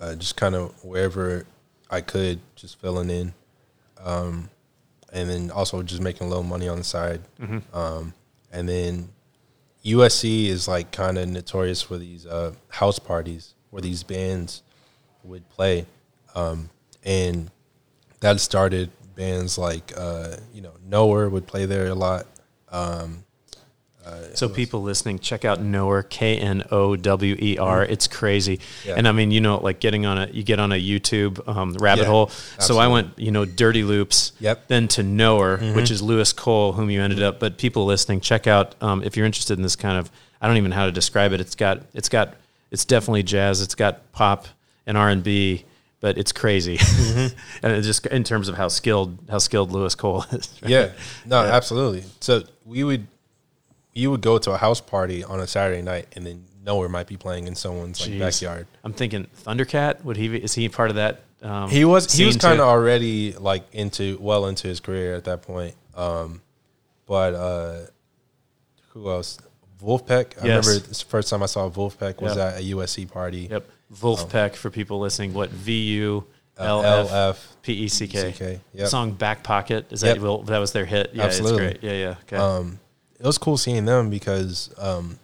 [0.00, 1.44] uh, just kind of wherever
[1.90, 3.34] I could, just filling in
[4.04, 4.50] um,
[5.12, 7.20] and then also just making a little money on the side.
[7.72, 8.14] Um,
[8.52, 9.08] and then
[9.84, 14.62] USC is like kind of notorious for these uh, house parties where these bands
[15.24, 15.86] would play,
[16.34, 16.70] um,
[17.04, 17.50] and
[18.20, 22.26] that started bands like uh, you know Knower would play there a lot.
[22.70, 23.24] Um,
[24.34, 27.84] So people listening, check out Knower K N O W E R.
[27.84, 28.88] It's crazy, Mm-hmm.
[28.88, 28.94] Yeah.
[28.96, 31.74] and I mean, you know, like getting on a you get on a YouTube um,
[31.74, 32.28] rabbit Yeah, hole.
[32.58, 34.56] So I went, you know, Dirty Loops, Yep.
[34.56, 34.64] Mm-hmm.
[34.68, 37.38] then to Knower, which is Louis Cole, whom you ended up.
[37.38, 40.10] But people listening, check out um, if you're interested in this kind of.
[40.40, 41.40] I don't even know how to describe it.
[41.40, 42.34] It's got it's got
[42.70, 43.60] it's definitely jazz.
[43.60, 44.46] It's got pop
[44.86, 45.64] and R and B.
[46.00, 47.36] But it's crazy, Mm-hmm.
[47.66, 50.48] and it's just in terms of how skilled how skilled Louis Cole is.
[50.62, 50.70] right?
[50.70, 50.90] yeah,
[51.26, 52.04] no, absolutely.
[52.20, 53.08] So we would,
[53.94, 57.08] you would go to a house party on a Saturday night, and then Knower might
[57.08, 58.66] be playing in someone's like backyard.
[58.84, 60.04] I'm thinking Thundercat.
[60.04, 60.28] Would he?
[60.28, 61.22] Be, is he part of that?
[61.42, 65.24] Um, He was he was kind of already like into well into his career at
[65.24, 65.74] that point.
[65.96, 66.42] Um,
[67.06, 67.78] but uh,
[68.90, 69.38] who else?
[69.82, 70.38] Vulfpeck.
[70.38, 72.54] I remember the first time I saw Vulfpeck was Yep.
[72.54, 73.48] at a USC party.
[73.50, 73.64] Yep.
[73.94, 75.32] Vulfpeck for people listening.
[75.34, 76.24] What V U
[76.58, 77.56] Uh, L F.
[77.62, 78.32] P E C K.
[78.32, 78.88] CK, The yep.
[78.88, 79.86] song Back Pocket.
[79.92, 80.22] Is that Yep.
[80.22, 81.10] well, that was their hit?
[81.14, 81.64] Yeah, Absolutely.
[81.66, 81.92] it's great.
[81.92, 82.14] Yeah, yeah.
[82.22, 82.36] Okay.
[82.36, 82.80] Um,
[83.18, 85.18] it was cool seeing them because um,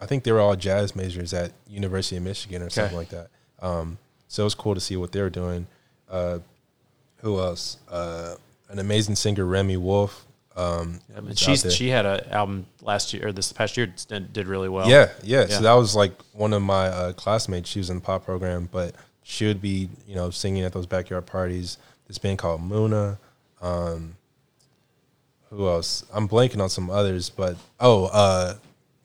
[0.00, 3.28] I think they were all jazz majors at University of Michigan or something like that.
[3.60, 3.98] Um,
[4.28, 5.66] so it was cool to see what they were doing.
[6.10, 6.38] Uh,
[7.18, 7.78] who else?
[7.88, 8.34] Uh,
[8.68, 10.25] an amazing singer, Remi Wolf.
[10.56, 14.46] Um, but was she's she had an album last year or this past year did,
[14.46, 14.88] really well.
[14.88, 15.46] Yeah, yeah, Yeah.
[15.56, 17.68] So that was like one of my uh, classmates.
[17.68, 20.86] She was in the pop program, but she would be, you know, singing at those
[20.86, 21.76] backyard parties.
[22.08, 23.18] This band called Muna.
[23.60, 24.16] Um,
[25.50, 26.04] who else?
[26.12, 28.54] I'm blanking on some others, but oh, uh,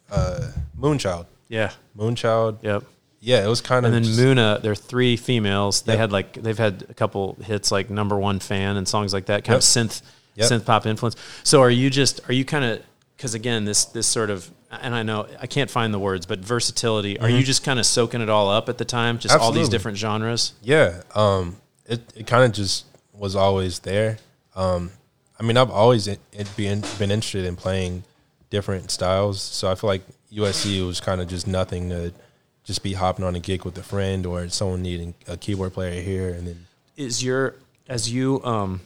[0.09, 1.71] uh, Moonchild, Yeah.
[1.97, 2.57] Moonchild.
[2.61, 2.83] Yep.
[3.19, 5.81] Yeah, it was kind of And then just- Muna, they're three females.
[5.83, 5.99] They Yep.
[5.99, 9.43] had like they've had a couple hits like number one fan and songs like that,
[9.43, 10.01] kind of synth
[10.35, 10.49] Yep.
[10.49, 11.15] synth pop influence.
[11.43, 12.81] So are you just are you kind of
[13.17, 16.39] because again this this sort of and I know I can't find the words, but
[16.39, 17.19] versatility.
[17.19, 19.19] Are you just kind of soaking it all up at the time?
[19.19, 19.71] Just all these Mm-hmm.
[19.71, 20.53] Different genres.
[20.61, 24.17] Yeah, um, it it kind of just was always there.
[24.55, 24.91] Um,
[25.39, 28.03] I mean, I've always it, it been been interested in playing
[28.49, 32.13] different styles, so I feel like USC was kind of just nothing to
[32.63, 36.01] just be hopping on a gig with a friend or someone needing a keyboard player
[36.01, 36.65] here, and then
[36.95, 37.55] Is your
[37.89, 38.81] as you um,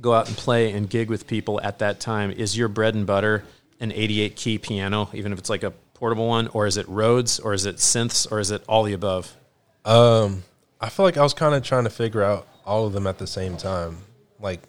[0.00, 2.30] go out and play and gig with people at that time?
[2.30, 3.44] Is your bread and butter
[3.80, 7.38] an 88 key piano, even if it's like a portable one, or is it Rhodes,
[7.38, 9.36] or is it synths, or is it all the above?
[9.84, 10.44] Um,
[10.80, 13.18] I feel like I was kind of trying to figure out all of them at
[13.18, 13.98] the same time.
[14.38, 14.60] Like,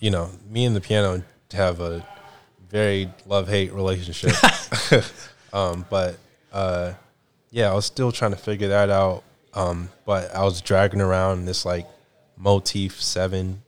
[0.00, 2.06] you know, me and the piano have a
[2.68, 4.32] very love hate relationship.
[5.52, 6.18] um, but
[6.52, 6.94] uh,
[7.50, 9.22] yeah, I was still trying to figure that out.
[9.54, 11.86] Um, but I was dragging around this like
[12.36, 13.62] Motif Seven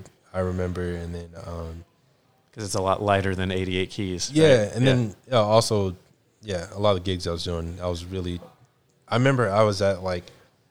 [0.00, 0.04] Yeah.
[0.32, 1.84] I remember, and then um,
[2.50, 4.30] because it's a lot lighter than 88 keys.
[4.32, 4.72] yeah, right?
[4.72, 5.96] and then yeah, also,
[6.42, 8.40] yeah, a lot of gigs I was doing, I was really.
[9.08, 10.24] I remember I was at like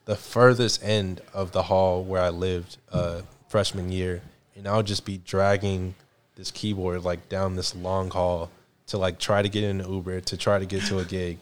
[0.06, 4.22] the furthest end of the hall where I lived uh, freshman year,
[4.56, 5.95] and I would just be dragging
[6.36, 8.50] this keyboard like down this long hall
[8.88, 11.38] to like try to get in an Uber to try to get to a gig.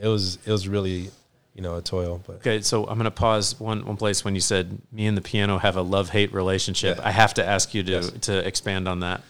[0.00, 1.10] It was it was really
[1.58, 4.36] you know a toil, but Okay, so I'm going to pause one one place when
[4.36, 6.98] you said me and the piano have a love hate relationship.
[6.98, 7.08] Yeah.
[7.08, 8.10] I have to ask you to Yes.
[8.28, 9.22] to expand on that.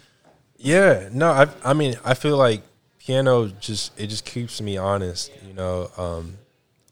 [0.57, 2.61] Yeah, no, I I mean I feel like
[2.99, 5.89] piano just it just keeps me honest, you know.
[5.97, 6.37] Um,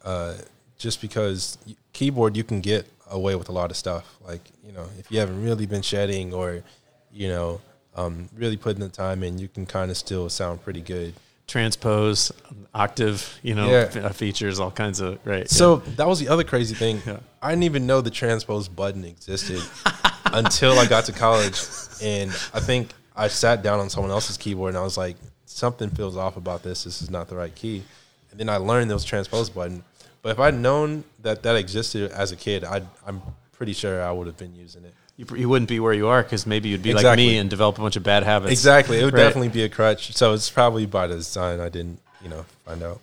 [0.03, 0.33] uh,
[0.79, 1.59] just because
[1.93, 5.19] keyboard you can get away with a lot of stuff, like you know if you
[5.19, 6.63] haven't really been shedding or
[7.13, 7.61] you know
[7.95, 11.13] um, really putting the time in, you can kind of still sound pretty good.
[11.47, 12.31] Transpose,
[12.73, 13.87] octave, you know, Yeah.
[13.89, 15.49] f- uh, features, all kinds of right.
[15.49, 17.01] So that was the other crazy thing.
[17.05, 17.19] Yeah.
[17.41, 19.61] I didn't even know the transpose button existed
[20.25, 21.59] until I got to college,
[22.01, 25.89] and I think I sat down on someone else's keyboard and I was like, something
[25.89, 26.83] feels off about this.
[26.83, 27.81] This is not the right key.
[28.31, 29.83] And then I learned there was transpose button.
[30.21, 33.21] But if I'd known that that existed as a kid, i I'm
[33.53, 34.93] pretty sure I would have been using it.
[35.17, 37.77] You, you wouldn't be where you are because maybe you'd be like me and develop
[37.77, 38.51] a bunch of bad habits.
[38.51, 38.99] Exactly.
[38.99, 39.23] It would Right.
[39.23, 40.13] definitely be a crutch.
[40.15, 41.59] So it's probably by design.
[41.59, 43.01] I didn't, you know, find out.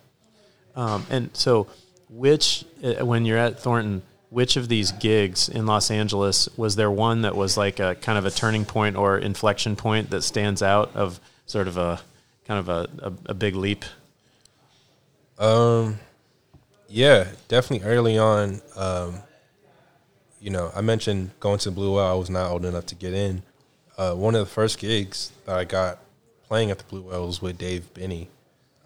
[0.75, 1.67] Um, and so,
[2.09, 6.91] which uh, when you're at Thornton, which of these gigs in Los Angeles was there
[6.91, 10.61] one that was like a kind of a turning point or inflection point that stands
[10.61, 12.01] out of sort of a
[12.47, 13.85] kind of a, a, a big leap?
[15.37, 15.99] Um,
[16.87, 18.61] yeah, definitely early on.
[18.75, 19.15] Um,
[20.45, 22.05] you know, I mentioned going to Blue Whale.
[22.05, 23.41] I was not old enough to get in.
[23.97, 25.97] Uh, one of the first gigs that I got
[26.47, 28.29] playing at the Blue Whale was with Dave Binney,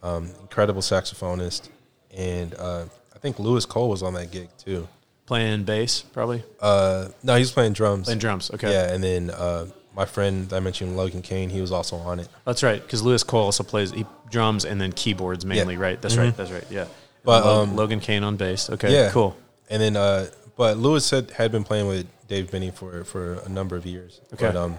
[0.02, 1.68] um, incredible saxophonist,
[2.16, 4.88] and uh, I think Louis Cole was on that gig too.
[5.26, 8.06] Playing bass, probably Uh, no, he was playing drums.
[8.06, 8.50] playing drums.
[8.54, 11.98] Okay, Yeah, and then uh, my friend that I mentioned, Logan Kane, he was also
[11.98, 12.30] on it.
[12.46, 12.82] that's right.
[12.82, 15.76] Because Louis Cole also plays he drums and then keyboards mainly.
[15.76, 16.02] Right.
[16.02, 16.36] That's right.
[16.38, 16.64] That's right.
[16.72, 16.84] Yeah.
[16.84, 16.94] Mm-hmm.
[17.26, 18.70] But, Lo- um, Logan Kane on bass.
[18.70, 18.94] Okay.
[18.94, 19.36] Yeah, Cool.
[19.70, 23.48] And then, uh, but Louis had had been playing with Dave Binney for for a
[23.48, 24.20] number of years.
[24.34, 24.48] Okay.
[24.48, 24.78] But um,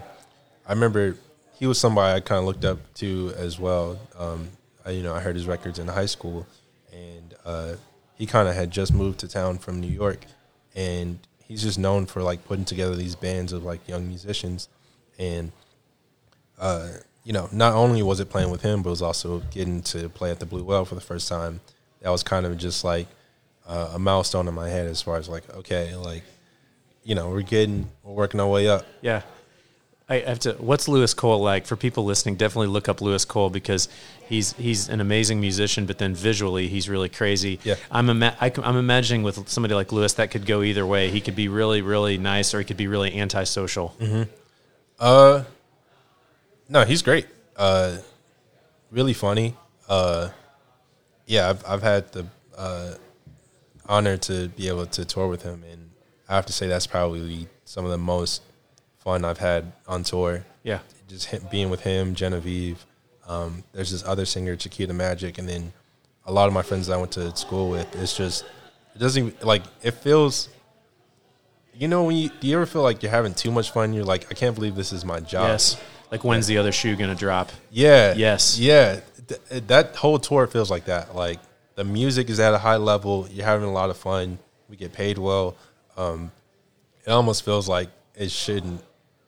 [0.67, 1.17] I remember
[1.55, 3.99] he was somebody I kind of looked up to as well.
[4.15, 4.49] Um,
[4.85, 6.45] I, you know, I heard his records in high school,
[6.93, 7.73] and uh,
[8.13, 10.25] he kind of had just moved to town from New York,
[10.75, 14.69] and he's just known for like putting together these bands of like young musicians,
[15.17, 15.51] and
[16.59, 16.89] uh,
[17.23, 20.09] you know, not only was it playing with him, but it was also getting to
[20.09, 21.59] play at the Blue Whale for the first time.
[22.01, 23.07] That was kind of just like
[23.67, 26.23] uh, a milestone in my head as far as like, okay, like,
[27.03, 28.85] you know, we're getting, we're working our way up.
[29.01, 29.21] Yeah.
[30.11, 30.53] I have to.
[30.55, 32.35] What's Louis Cole like for people listening?
[32.35, 33.87] Definitely look up Louis Cole because
[34.27, 37.59] he's he's an amazing musician, but then visually he's really crazy.
[37.63, 37.75] Yeah.
[37.89, 41.09] I'm ima- I, am imagining with somebody like Louis that could go either way.
[41.09, 43.95] He could be really really nice, or he could be really antisocial.
[44.99, 45.45] Uh,
[46.67, 47.27] no, he's great.
[47.55, 47.99] Uh,
[48.91, 49.55] really funny.
[49.87, 50.31] Uh,
[51.25, 52.25] yeah, I've I've had the
[52.57, 52.95] uh,
[53.87, 55.91] honor to be able to tour with him, and
[56.29, 58.41] I have to say that's probably some of the most
[58.99, 60.45] fun I've had on tour.
[60.63, 60.79] Yeah.
[61.07, 62.85] just him, being with him, Genevieve.
[63.27, 65.73] Um, there's this other singer, Chiquita Magic, and then
[66.25, 67.93] a lot of my friends that I went to school with.
[67.95, 68.45] It's just
[68.95, 70.49] it doesn't like it feels.
[71.73, 73.93] You know when you do you ever feel like you're having too much fun?
[73.93, 75.47] You're like, I can't believe this is my job.
[75.49, 75.81] Yes.
[76.11, 77.49] Like when's the other shoe gonna drop?
[77.71, 78.13] Yeah.
[78.15, 78.59] Yes.
[78.59, 78.99] Yeah.
[79.27, 81.15] Th- that whole tour feels like that.
[81.15, 81.39] Like
[81.75, 83.27] the music is at a high level.
[83.31, 84.39] You're having a lot of fun.
[84.69, 85.55] We get paid well.
[85.97, 86.31] Um,
[87.05, 88.81] it almost feels like it shouldn't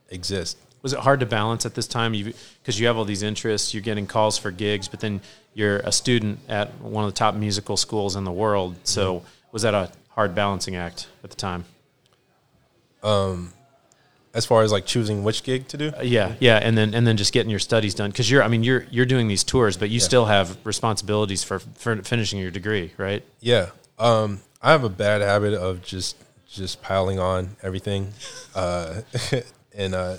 [0.10, 0.58] exist.
[0.82, 2.14] was it hard to balance at this time?
[2.14, 5.22] You because you have all these interests, you're getting calls for gigs, but then
[5.54, 8.76] you're a student at one of the top musical schools in the world.
[8.84, 9.28] So mm-hmm.
[9.52, 11.66] was that a hard balancing act at the time?
[13.02, 13.54] Um,
[14.34, 15.92] as far as like choosing which gig to do.
[15.98, 18.48] Uh, yeah, yeah, and then and then just getting your studies done because you're I
[18.48, 20.06] mean you're you're doing these tours, but you yeah.
[20.06, 23.24] still have responsibilities for for finishing your degree, right?
[23.40, 23.70] Yeah.
[24.00, 26.18] Um, I have a bad habit of just
[26.48, 28.14] just piling on everything,
[28.56, 29.02] uh,
[29.76, 30.18] and uh,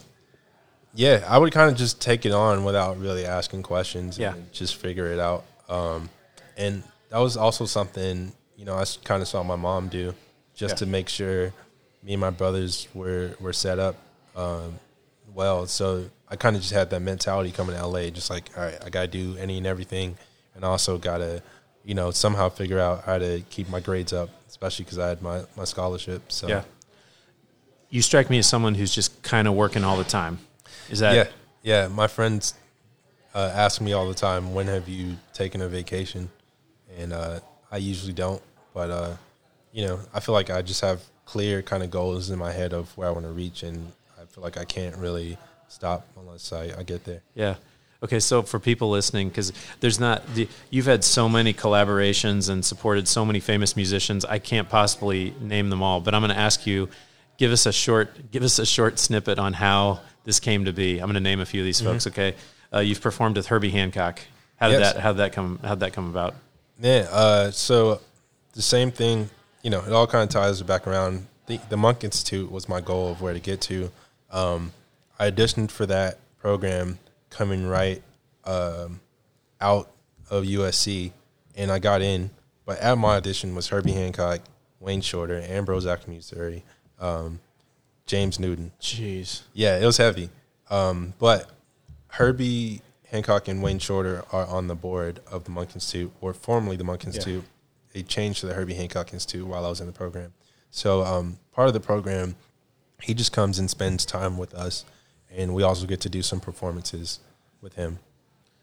[0.94, 4.18] yeah, I would kind of just take it on without really asking questions.
[4.18, 4.34] Yeah.
[4.52, 5.44] just figure it out.
[5.68, 6.08] Um,
[6.56, 10.14] and that was also something you know I kind of saw my mom do,
[10.54, 10.76] just yeah.
[10.76, 11.52] to make sure
[12.04, 13.96] me and my brothers were were set up
[14.36, 14.78] um,
[15.34, 15.66] well.
[15.66, 18.78] So I kind of just had that mentality coming to LA, just like, all right,
[18.84, 20.16] I got to do any and everything,
[20.54, 21.42] and also got to,
[21.84, 25.22] you know, somehow figure out how to keep my grades up, especially because I had
[25.22, 26.30] my, my scholarship.
[26.30, 26.62] So yeah,
[27.90, 30.38] you strike me as someone who's just kind of working all the time.
[30.90, 31.28] Is that yeah?
[31.62, 32.54] Yeah, my friends
[33.34, 36.28] uh, ask me all the time, when have you taken a vacation?
[36.98, 37.40] And uh,
[37.72, 38.42] I usually don't,
[38.74, 39.16] but uh,
[39.72, 42.72] you know, I feel like I just have clear kind of goals in my head
[42.72, 46.52] of where I want to reach, and I feel like I can't really stop unless
[46.52, 47.22] I, I get there.
[47.34, 47.56] Yeah.
[48.02, 50.22] Okay, so for people listening, because there's not,
[50.68, 54.26] you've had so many collaborations and supported so many famous musicians.
[54.26, 56.90] I can't possibly name them all, but I'm going to ask you,
[57.38, 60.98] give us a short, give us a short snippet on how this came to be.
[60.98, 61.92] I'm going to name a few of these mm-hmm.
[61.92, 62.06] folks.
[62.08, 62.34] Okay,
[62.74, 64.20] uh, you've performed with Herbie Hancock.
[64.56, 64.92] How did yes.
[64.94, 65.00] that?
[65.00, 65.58] How did that come?
[65.62, 66.34] How did that come about?
[66.78, 68.00] Yeah, uh, so
[68.52, 69.30] the same thing
[69.64, 71.26] you know, it all kind of ties back around.
[71.46, 73.90] The, the Monk Institute was my goal of where to get to.
[74.30, 74.72] Um,
[75.18, 76.98] I auditioned for that program
[77.30, 78.02] coming right
[78.44, 79.00] um,
[79.60, 79.90] out
[80.30, 81.12] of USC,
[81.56, 82.30] and I got in.
[82.66, 84.40] But at my audition was Herbie Hancock,
[84.80, 86.62] Wayne Shorter, Ambrose Akinmusire,
[87.00, 87.40] um,
[88.06, 88.72] James Newton.
[88.80, 89.42] Jeez.
[89.54, 90.28] Yeah, it was heavy.
[90.68, 91.50] Um, but
[92.08, 96.76] Herbie Hancock and Wayne Shorter are on the board of the Monk Institute, or formerly
[96.76, 97.44] the Monk Institute.
[97.94, 100.34] They changed to the Herbie Hancock Institute while I was in the program.
[100.70, 102.34] So um, part of the program,
[103.00, 104.84] he just comes and spends time with us,
[105.30, 107.20] and we also get to do some performances
[107.60, 108.00] with him.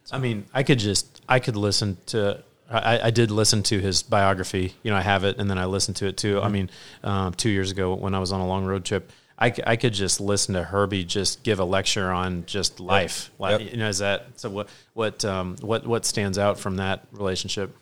[0.03, 0.17] So.
[0.17, 2.43] I mean, I could just I could listen to.
[2.69, 4.75] I, I, did listen to his biography.
[4.81, 6.35] You know, I have it, and then I listened to it too.
[6.35, 6.45] Mm-hmm.
[6.45, 6.69] I mean,
[7.03, 9.93] um, two years ago when I was on a long road trip, I, I could
[9.93, 13.29] just listen to Herbie just give a lecture on just life.
[13.33, 13.39] Yep.
[13.39, 13.71] Like, yep.
[13.71, 14.49] You know, is that so?
[14.49, 17.75] What what um, what what stands out from that relationship?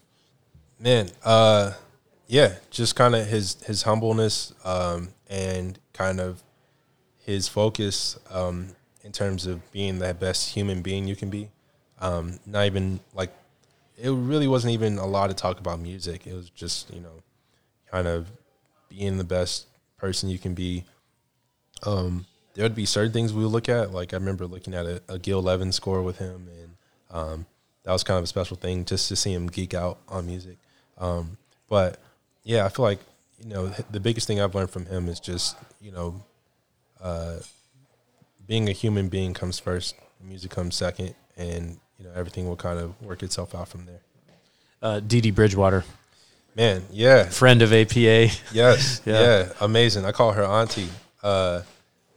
[0.81, 1.73] Man, uh,
[2.27, 6.41] yeah, just kind of his his humbleness um, and kind of
[7.17, 8.69] his focus um,
[9.03, 11.49] in terms of being the best human being you can be.
[11.99, 13.31] Um, not even like
[13.97, 16.25] it really wasn't even a lot of talk about music.
[16.25, 17.23] It was just you know
[17.91, 18.31] kind of
[18.87, 20.85] being the best person you can be.
[21.83, 23.91] Um, there would be certain things we would look at.
[23.91, 26.71] Like I remember looking at a, a Gil Evans score with him, and
[27.11, 27.45] um,
[27.83, 30.57] that was kind of a special thing just to see him geek out on music.
[30.99, 31.99] Um, but
[32.43, 32.99] yeah, I feel like
[33.41, 36.23] you know the biggest thing I've learned from him is just you know
[37.01, 37.37] uh,
[38.47, 42.79] being a human being comes first, music comes second, and you know everything will kind
[42.79, 44.01] of work itself out from there.
[44.81, 45.85] Uh, Dee Dee Bridgewater,
[46.55, 48.29] man, yeah, friend of APA.
[48.51, 49.21] Yes, yeah.
[49.21, 49.53] yeah.
[49.61, 50.05] amazing.
[50.05, 50.89] I call her auntie.
[51.23, 51.61] Uh,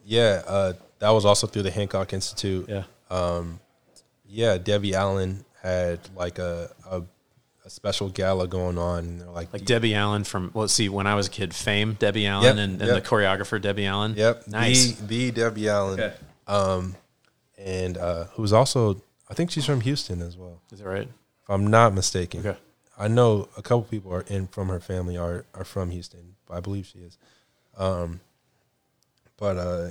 [0.04, 2.68] yeah, uh, that was also through the Hancock Institute.
[2.68, 3.60] Yeah, um,
[4.26, 4.58] yeah.
[4.58, 7.02] Debbie Allen had like a, a
[7.64, 8.98] a special gala going on.
[9.01, 11.94] And they're like like Debbie Allen from well, see when I was a kid, Fame
[11.94, 13.03] Debbie Allen yep, and, and yep.
[13.03, 14.14] the choreographer Debbie Allen.
[14.16, 14.92] Yep, nice.
[14.92, 16.14] The, the Debbie Allen, okay.
[16.46, 16.96] um,
[17.59, 20.61] and uh, who's also I think she's from Houston as well.
[20.72, 21.09] Is that right?
[21.09, 22.40] If I'm not mistaken.
[22.40, 22.59] Okay.
[22.98, 26.57] I know a couple people are in from her family are are from Houston, but
[26.57, 27.18] I believe she is.
[27.77, 28.20] Um,
[29.38, 29.90] but uh,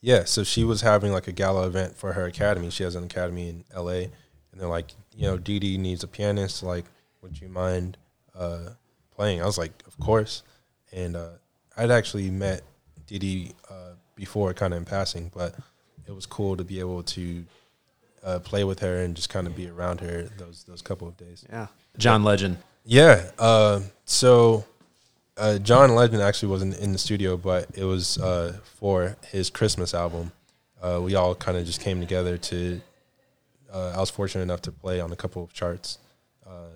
[0.00, 2.70] yeah, so she was having like a gala event for her academy.
[2.70, 4.10] She has an academy in L.A
[4.54, 6.62] and they're like, you know, Dee Dee needs a pianist.
[6.62, 6.84] Like,
[7.22, 7.96] would you mind
[8.34, 8.70] uh,
[9.14, 9.40] playing?
[9.42, 10.42] I was like, of course.
[10.92, 11.30] And uh,
[11.76, 12.62] I'd actually met
[13.06, 15.54] Dee Dee uh, before, kind of in passing, but
[16.06, 17.44] it was cool to be able to
[18.24, 21.16] uh, play with her and just kind of be around her those those couple of
[21.16, 21.44] days.
[21.50, 21.66] Yeah,
[21.98, 22.58] John Legend.
[22.84, 23.30] Yeah.
[23.38, 24.64] Uh, so
[25.36, 28.18] uh, John Legend actually wasn't in the studio, but it was
[28.78, 30.32] for his Christmas album.
[31.00, 32.80] we all kind of just came together to
[33.74, 35.98] uh, I was fortunate enough to play on a couple of charts
[36.46, 36.68] uh,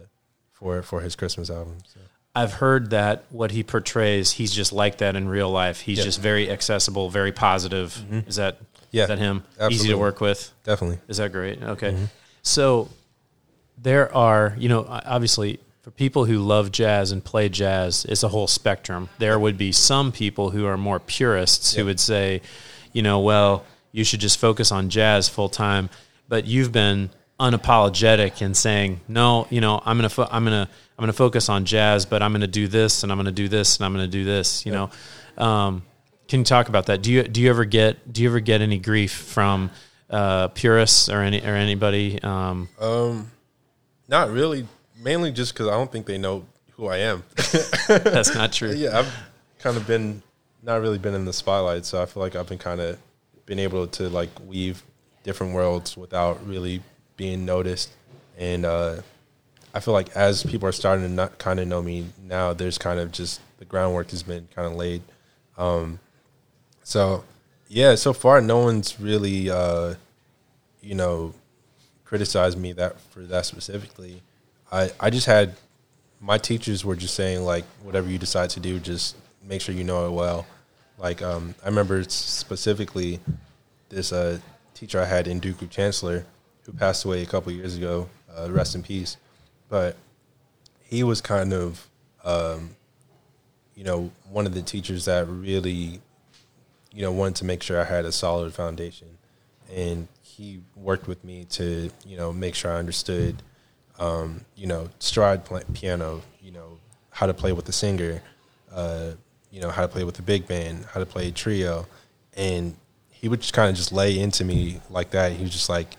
[0.53, 1.79] for for his Christmas album.
[1.87, 2.01] So.
[2.35, 5.81] I've heard that what he portrays, he's just like that in real life.
[5.81, 6.05] He's yeah.
[6.05, 7.95] just very accessible, very positive.
[7.95, 8.29] Mm-hmm.
[8.29, 8.59] Is that
[8.91, 9.05] yeah.
[9.05, 9.45] is that him?
[9.53, 9.77] Absolutely.
[9.77, 10.53] Easy to work with.
[10.65, 10.99] Definitely.
[11.09, 11.63] Is that great?
[11.63, 11.93] Okay.
[11.93, 12.05] Mm-hmm.
[12.43, 12.89] So
[13.77, 18.29] there are, you know, obviously for people who love jazz and play jazz, it's a
[18.29, 19.09] whole spectrum.
[19.19, 22.43] There would be some people who are more purists who would say,
[22.93, 25.91] you know, well, you should just focus on jazz full time.
[26.29, 27.11] But you've been
[27.41, 30.69] unapologetic in saying, no, you know, I'm gonna fo- I'm gonna
[30.99, 33.77] I'm gonna focus on jazz, but I'm gonna do this and I'm gonna do this
[33.79, 34.67] and I'm gonna do this.
[34.67, 34.91] You know,
[35.43, 35.83] um,
[36.29, 37.03] can you talk about that?
[37.03, 39.71] Do you do you ever get do you ever get any grief from
[40.11, 42.23] uh, purists or any or anybody?
[42.23, 43.31] Um, Um,
[44.09, 44.67] not really.
[45.01, 47.23] Mainly just because I don't think they know who I am.
[47.89, 48.73] that's not true.
[48.73, 49.15] yeah, I've
[49.61, 50.23] kind of been
[50.63, 52.99] not really been in the spotlight, so I feel like I've been kind of
[53.47, 54.83] been able to like weave
[55.29, 56.81] different worlds without really
[57.19, 57.91] being noticed.
[58.39, 59.03] And uh,
[59.75, 62.79] I feel like as people are starting to not kind of know me now, there's
[62.79, 65.03] kind of just the groundwork has been kind of laid.
[65.59, 65.99] Um,
[66.83, 67.25] so
[67.69, 69.97] yeah, so far no one's really uh,
[70.81, 71.35] you know
[72.07, 74.23] criticized me that for that specifically.
[74.73, 75.57] I I just had
[76.23, 79.15] my teachers were just saying like whatever you decide to do, just
[79.47, 80.47] make sure you know it well.
[80.97, 83.21] Like um, I remember specifically
[83.91, 84.39] this uh,
[84.79, 86.27] teacher I had in Ndugu Chancellor
[86.65, 88.09] who passed away a couple years ago.
[88.35, 89.17] Uh, rest in peace.
[89.69, 89.97] But
[90.85, 91.89] he was kind of
[92.25, 92.71] um,
[93.75, 96.01] you know one of the teachers that really
[96.93, 99.09] you know wanted to make sure I had a solid foundation,
[99.75, 103.43] and he worked with me to you know make sure I understood
[103.99, 105.43] um, you know, stride
[105.75, 106.79] piano, you know,
[107.11, 108.23] how to play with the singer,
[108.73, 109.13] uh,
[109.51, 111.87] you know, how to play with the big band, how to play trio.
[112.37, 112.77] And
[113.21, 115.33] he would just kind of just lay into me like that.
[115.33, 115.97] He was just like,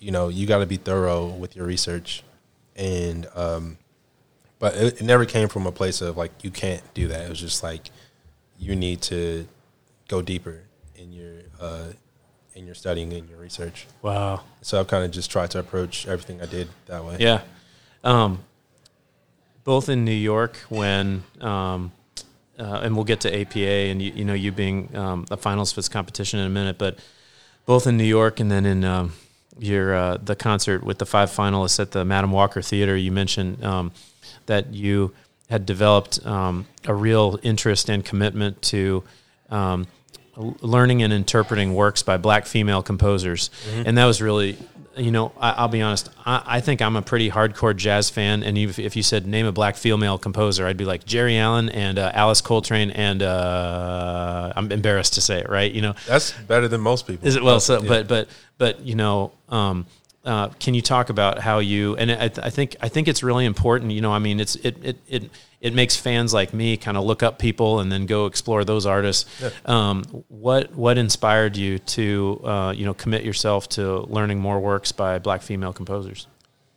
[0.00, 2.24] you know, you got to be thorough with your research.
[2.74, 3.78] And, um,
[4.58, 7.24] but it, it never came from a place of like, you can't do that.
[7.24, 7.90] It was just like,
[8.58, 9.46] you need to
[10.08, 10.64] go deeper
[10.96, 11.92] in your, uh,
[12.54, 13.86] in your studying and your research.
[14.02, 14.42] Wow.
[14.60, 17.18] So I've kind of just tried to approach everything I did that way.
[17.20, 17.42] Yeah.
[18.02, 18.40] Um,
[19.62, 21.92] both in New York when, um,
[22.58, 25.72] uh, and we'll get to APA and you, you know you being um, a finals
[25.72, 26.98] for this competition in a minute, but
[27.66, 29.12] both in New York and then in um,
[29.58, 33.64] your uh, the concert with the five finalists at the Madam Walker Theater, you mentioned
[33.64, 33.92] um,
[34.46, 35.14] that you
[35.48, 39.04] had developed um, a real interest and commitment to
[39.50, 39.86] um,
[40.36, 43.50] learning and interpreting works by black female composers,
[43.86, 44.58] and that was really,
[44.96, 46.08] you know, I, I'll be honest.
[46.24, 49.46] I, I think I'm a pretty hardcore jazz fan, and if, if you said name
[49.46, 54.52] a black female composer, I'd be like Geri Allen and uh, Alice Coltrane, and uh,
[54.56, 55.70] I'm embarrassed to say it, right?
[55.70, 57.26] You know, That's better than most people.
[57.26, 57.60] is it well?
[57.60, 57.88] So, Yeah.
[57.88, 58.28] but but
[58.58, 59.86] but you know, um,
[60.26, 61.96] uh, can you talk about how you?
[61.96, 63.92] And I, I think I think it's really important.
[63.92, 67.04] You know, I mean, it's it it it it makes fans like me kind of
[67.04, 69.24] look up people and then go explore those artists.
[69.64, 74.90] Um, what what inspired you to uh, you know commit yourself to learning more works
[74.90, 76.26] by black female composers?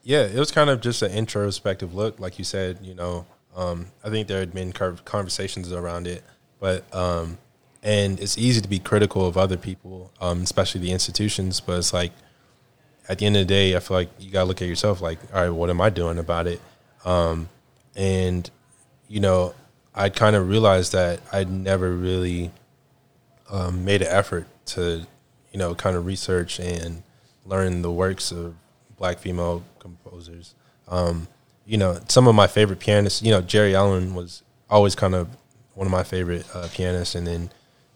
[0.03, 2.77] Yeah, it was kind of just an introspective look, like you said.
[2.83, 3.25] You know,
[3.55, 6.23] um, I think there had been conversations around it,
[6.59, 7.39] but um,
[7.81, 11.59] and it's easy to be critical of other people, um, especially the institutions.
[11.59, 12.11] But it's like
[13.09, 15.01] at the end of the day, I feel like you gotta look at yourself.
[15.01, 16.61] Like, all right, what am I doing about it?
[17.03, 17.49] Um,
[17.95, 18.49] and
[19.09, 19.55] you know,
[19.93, 22.51] I kind of realized that I'd never really
[23.49, 25.05] um, made an effort to,
[25.51, 27.03] you know, kind of research and
[27.45, 28.55] learn the works of
[28.97, 30.53] black female composers.
[30.87, 31.27] Um,
[31.65, 35.27] you know, some of my favorite pianists, you know, Geri Allen was always kind of
[35.73, 37.15] one of my favorite uh, pianists.
[37.15, 37.49] And then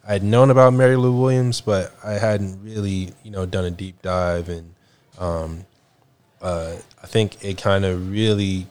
[0.07, 3.71] I had known about Mary Lou Williams, but I hadn't really, you know, done a
[3.71, 4.49] deep dive.
[4.49, 4.73] And
[5.23, 5.65] um,
[6.41, 8.67] uh, I think it kind of really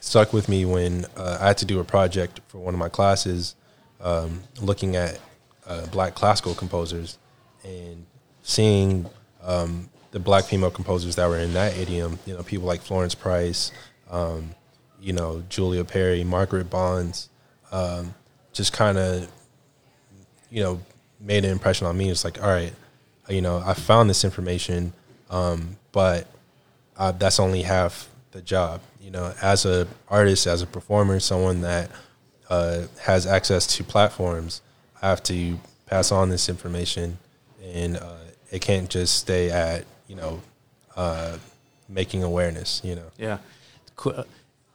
[0.00, 2.88] stuck with me when uh, I had to do a project for one of my
[2.88, 3.56] classes
[4.00, 5.18] um, looking at
[5.66, 7.18] uh, black classical composers
[7.64, 8.06] and
[8.42, 9.06] seeing
[9.42, 13.14] um, the black female composers that were in that idiom, you know, people like Florence
[13.14, 13.72] Price,
[14.10, 14.54] um,
[15.00, 17.28] you know, Julia Perry, Margaret Bonds,
[17.72, 18.14] um,
[18.52, 19.28] just kind of,
[20.50, 20.80] you know,
[21.20, 22.10] made an impression on me.
[22.10, 22.72] It's like, all right,
[23.28, 24.92] you know, I found this information,
[25.32, 26.28] um, but
[26.96, 28.80] uh, that's only half the job.
[29.00, 31.90] You know, as a artist, as a performer, someone that
[32.48, 34.62] uh, has access to platforms,
[35.02, 37.18] I have to pass on this information,
[37.64, 38.14] and uh,
[38.50, 40.40] it can't just stay at you know
[40.96, 41.38] uh,
[41.88, 42.80] making awareness.
[42.84, 43.38] You know, Yeah.
[43.96, 44.22] Qu-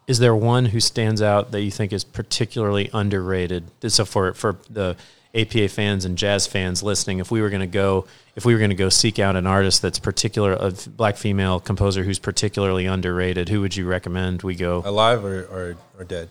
[0.07, 3.63] Is there one who stands out that you think is particularly underrated?
[3.91, 4.95] So for for the
[5.38, 8.59] APA fans and jazz fans listening, if we were going to go, if we were
[8.59, 12.85] going to go seek out an artist that's particular, a black female composer who's particularly
[12.88, 14.81] underrated, who would you recommend we go?
[14.85, 16.29] alive or or, or dead,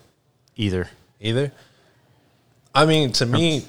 [0.56, 0.88] Either.
[1.20, 1.52] either.
[2.74, 3.64] I mean, to me,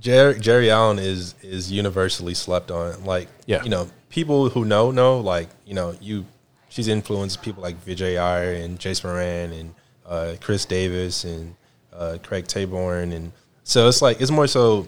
[0.00, 3.04] Geri, Geri Allen is is universally slept on.
[3.04, 3.62] Like, Yeah.
[3.64, 5.18] you know, people who know know.
[5.20, 6.26] Like, you know, you
[6.68, 9.74] she's influenced people like Vijay Iyer and Jason Moran and
[10.06, 11.54] uh, Kris Davis and
[11.92, 13.32] uh, Craig Taborn, and
[13.64, 14.86] so it's like it's more so,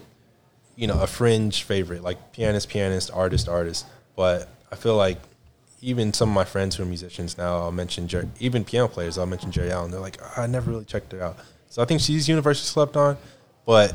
[0.76, 3.86] you know a fringe favorite, like pianist, pianist, artist, artist.
[4.16, 5.18] But I feel like
[5.80, 9.18] even some of my friends who are musicians now, I'll mention Jer- even piano players.
[9.18, 9.90] I'll mention Geri Allen.
[9.90, 11.38] They're like, oh, I never really checked her out.
[11.70, 13.16] So I think she's universally slept on,
[13.66, 13.94] but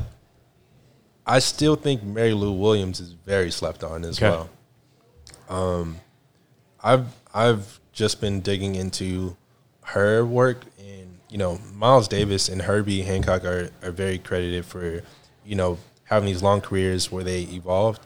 [1.26, 4.30] I still think Mary Lou Williams is very slept on as Okay.
[4.30, 4.50] well.
[5.48, 5.96] Um,
[6.82, 9.36] I've I've just been digging into
[9.82, 15.02] her work, and you know, Miles Davis and Herbie Hancock are are very credited for
[15.44, 18.00] you know having these long careers where they evolved.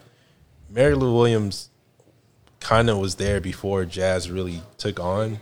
[0.69, 1.69] Mary Lou Williams
[2.59, 5.39] kind of was there before jazz really took on,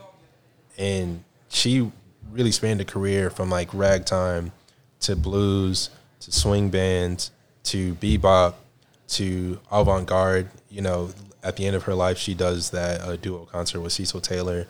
[0.78, 1.92] and she
[2.32, 4.52] really spanned a career from like ragtime
[5.00, 7.32] to blues to swing bands
[7.64, 8.56] to bebop
[9.08, 10.50] to avant garde.
[10.70, 11.10] You know,
[11.44, 14.68] at the end of her life, she does that uh, duo concert with Cecil Taylor,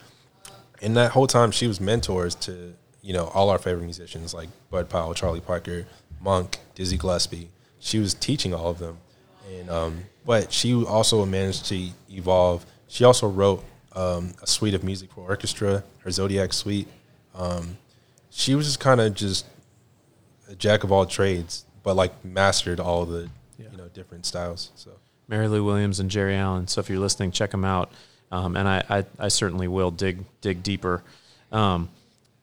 [0.82, 4.50] and that whole time she was mentors to you know all our favorite musicians like
[4.70, 5.86] Bud Powell, Charlie Parker,
[6.22, 7.50] Monk, Dizzy Gillespie.
[7.80, 8.98] She was teaching all of them,
[9.52, 12.66] and um, but she also managed to evolve.
[12.88, 13.64] She also wrote
[13.96, 16.88] um, a suite of music for orchestra, her Zodiac suite.
[17.34, 17.78] Um,
[18.30, 19.46] she was just kind of just
[20.50, 23.68] a jack of all trades, but like mastered all the Yeah.
[23.72, 24.72] you know different styles.
[24.76, 24.92] So
[25.28, 26.68] Mary Lou Williams and Geri Allen.
[26.68, 27.92] So if you're listening, check them out.
[28.32, 31.04] Um, and I, I, I certainly will dig dig deeper.
[31.52, 31.90] Um,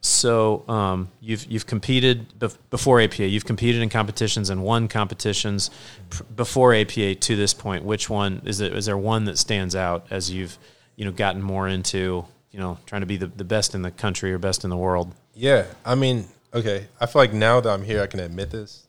[0.00, 3.26] so um, you've you've competed bef- before APA.
[3.26, 5.70] You've competed in competitions and won competitions
[6.10, 7.84] pr- before APA to this point.
[7.84, 8.72] Which one is it?
[8.72, 10.56] Is there one that stands out as you've
[10.96, 13.90] you know gotten more into you know trying to be the, the best in the
[13.90, 15.12] country or best in the world?
[15.34, 16.86] Yeah, I mean, okay.
[17.00, 18.86] I feel like now that I'm here, I can admit this.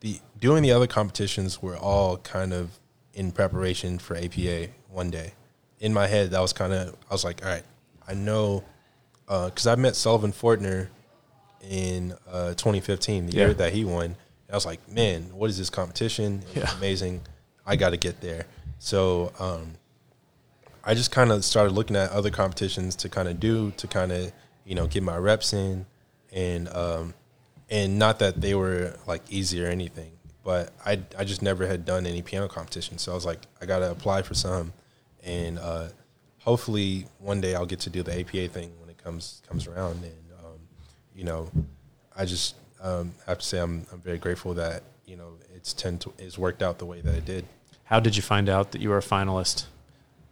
[0.00, 2.78] The doing the other competitions were all kind of
[3.14, 5.32] in preparation for APA one day.
[5.78, 7.64] In my head, that was kind of I was like, all right,
[8.06, 8.62] I know,
[9.30, 10.88] because I met Sullivan Fortner
[11.62, 13.44] in uh, 2015, the Yeah.
[13.46, 14.16] year that he won.
[14.50, 16.42] I was like, man, what is this competition?
[16.54, 16.76] It Yeah.
[16.76, 17.20] amazing.
[17.64, 18.46] I got to get there.
[18.80, 19.74] So um,
[20.82, 24.10] I just kind of started looking at other competitions to kind of do to kind
[24.10, 24.32] of
[24.64, 25.86] you know get my reps in,
[26.32, 27.14] and um,
[27.68, 30.12] and not that they were like easy or anything,
[30.42, 33.66] but I I just never had done any piano competition, so I was like I
[33.66, 34.72] gotta apply for some,
[35.22, 35.88] and uh,
[36.40, 38.72] hopefully one day I'll get to do the APA thing
[39.02, 40.58] comes comes around, and um,
[41.14, 41.50] you know
[42.16, 46.00] I just um, have to say I'm I'm very grateful that you know it's tend
[46.02, 47.44] to it's worked out the way that it did.
[47.84, 49.64] How did you find out that you were a finalist?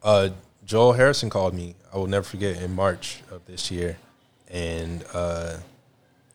[0.02, 0.30] Uh,
[0.64, 1.74] Joel Harrison called me.
[1.92, 3.96] I will never forget in March of this year,
[4.48, 5.56] and uh,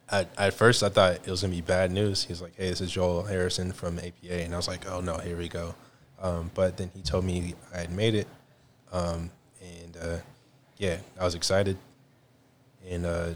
[0.09, 2.23] at at first I thought it was gonna be bad news.
[2.25, 5.01] He was like, "Hey, this is Joel Harrison from APA," and I was like, "Oh
[5.01, 5.75] no, here we go."
[6.21, 8.27] Um, but then he told me I had made it,
[8.91, 9.29] um,
[9.61, 10.17] and uh,
[10.77, 11.77] yeah, I was excited,
[12.89, 13.29] and uh,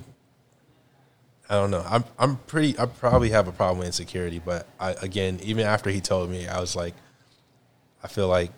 [1.49, 1.85] I don't know.
[1.87, 2.77] I'm I'm pretty.
[2.79, 6.47] I probably have a problem with insecurity, but I again, even after he told me,
[6.47, 6.93] I was like,
[8.03, 8.51] I feel like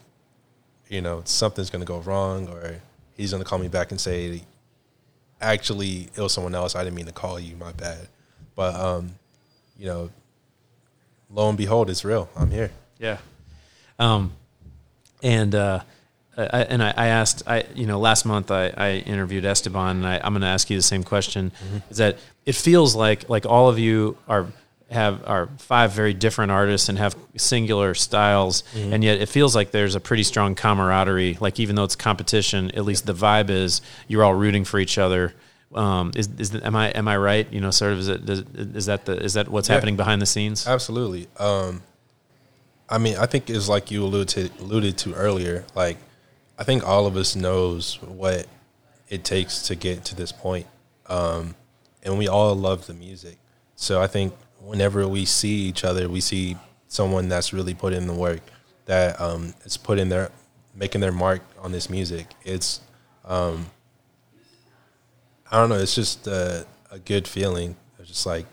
[0.90, 2.82] you know, something's to go wrong or
[3.16, 4.42] he's to call me back and say,
[5.40, 6.76] actually, it was someone else.
[6.76, 7.56] I didn't mean to call you.
[7.56, 8.08] My bad.
[8.56, 9.16] But, um,
[9.78, 10.10] you know,
[11.30, 12.28] lo and behold, it's real.
[12.36, 12.72] I'm here.
[12.98, 13.20] Yeah.
[14.00, 14.34] Um,
[15.22, 15.82] and uh,
[16.42, 20.08] I, and I, I asked, I you know, last month I, I interviewed Esteban, and
[20.08, 21.52] I, I'm going to ask you the same question.
[21.90, 24.48] Is that it feels like like all of you are
[24.92, 29.72] have are five very different artists and have singular styles, and yet it feels like
[29.72, 31.38] there's a pretty strong camaraderie.
[31.40, 34.98] Like even though it's competition, at least the vibe is you're all rooting for each
[34.98, 35.34] other.
[35.76, 37.52] Um, is is the, am I am I right?
[37.54, 39.76] You know, sort of is it does, is that the is that what's Yeah.
[39.76, 40.66] happening behind the scenes?
[40.68, 41.28] Absolutely.
[41.38, 41.84] Um,
[42.90, 45.64] I mean, I think it's like you alluded to, alluded to earlier.
[45.76, 45.98] Like,
[46.60, 48.46] I think all of us knows what
[49.08, 50.68] it takes to get to this point,
[51.08, 51.56] um,
[52.04, 53.38] and we all love the music.
[53.76, 56.58] So I think whenever we see each other, we see
[56.90, 58.42] someone that's really put in the work,
[58.88, 60.32] that um, is put in their
[60.76, 62.28] making their mark on this music.
[62.44, 62.82] It's
[63.24, 63.68] um,
[65.50, 65.80] I don't know.
[65.80, 67.78] It's just a, a good feeling.
[68.00, 68.46] It's just like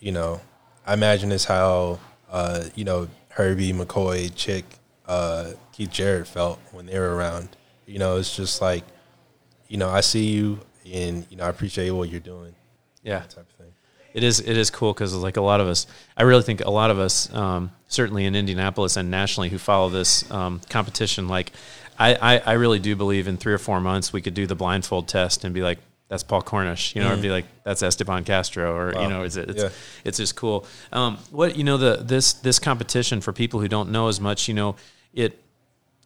[0.00, 0.40] you know,
[0.86, 2.00] I imagine it's how
[2.30, 4.64] uh, you know Herbie McCoy, Chick,
[5.08, 7.48] uh, Keith Jarrett felt when they were around.
[7.86, 8.84] You know, it's just like,
[9.68, 10.60] you know, I see you,
[10.92, 12.54] and you know, I appreciate what you're doing,
[13.02, 13.20] Yeah.
[13.20, 13.72] type of thing.
[14.14, 15.86] It is it is cool because like a lot of us,
[16.16, 19.88] I really think a lot of us, um, certainly in Indianapolis and nationally, who follow
[19.90, 21.52] this um, competition, like
[21.98, 24.54] I, I I really do believe in three or four months we could do the
[24.54, 25.78] blindfold test and be like,
[26.08, 29.08] that's Paul Cornish, you know, or be like that's Esteban Castro, or you Wow.
[29.08, 29.68] know, it's it's, Yeah.
[30.04, 30.66] it's just cool.
[30.92, 34.48] Um, what you know the this this competition for people who don't know as much,
[34.48, 34.74] you know,
[35.12, 35.38] it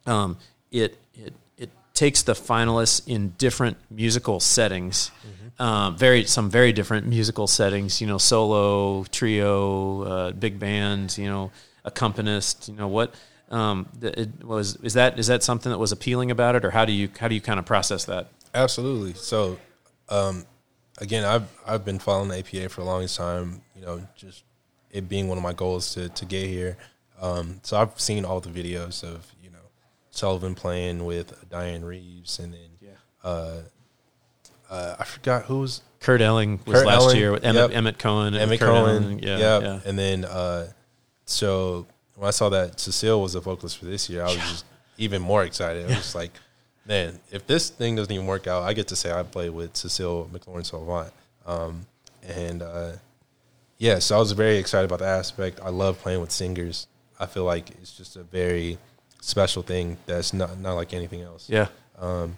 [0.05, 0.37] um,
[0.71, 5.11] it it it takes the finalists in different musical settings,
[5.59, 8.01] um, very some very different musical settings.
[8.01, 11.17] You know, solo, trio, uh, big band.
[11.17, 11.51] You know,
[11.83, 12.69] accompanist.
[12.69, 13.13] You know what
[13.53, 16.85] um, it was is that is that something that was appealing about it, or how
[16.85, 18.27] do you how do you kind of process that?
[18.53, 19.13] Absolutely.
[19.13, 19.59] So,
[20.09, 20.45] um,
[20.97, 23.61] again, I've I've been following the APA for the longest time.
[23.75, 24.43] You know, just
[24.89, 26.77] it being one of my goals to to get here.
[27.23, 29.57] Um, so I've seen all the videos of you know
[30.11, 32.89] Sullivan playing with Dianne Reeves, and then Yeah.
[33.23, 33.61] uh,
[34.69, 37.77] uh, I forgot who was Kurt Elling was Kurt last Elling, year with Emmet, yep.
[37.77, 39.03] Emmet Cohen and Emmet Kurt Cohen.
[39.03, 39.19] Elling.
[39.19, 39.61] Yeah, yep.
[39.61, 39.79] yeah.
[39.85, 40.67] And then uh,
[41.25, 44.65] so when I saw that Cecile was the vocalist for this year, I was just
[44.97, 45.85] even more excited.
[45.85, 46.31] I was just like,
[46.85, 49.77] man, if this thing doesn't even work out, I get to say I played with
[49.77, 51.13] Cecile McLorin Salvant.
[51.45, 51.85] Um,
[52.27, 52.91] and uh,
[53.77, 55.59] yeah, so I was very excited about the aspect.
[55.63, 56.87] I love playing with singers.
[57.19, 58.77] I feel like it's just a very
[59.21, 61.49] special thing that's not not like anything else.
[61.49, 61.67] yeah.
[61.99, 62.37] Um,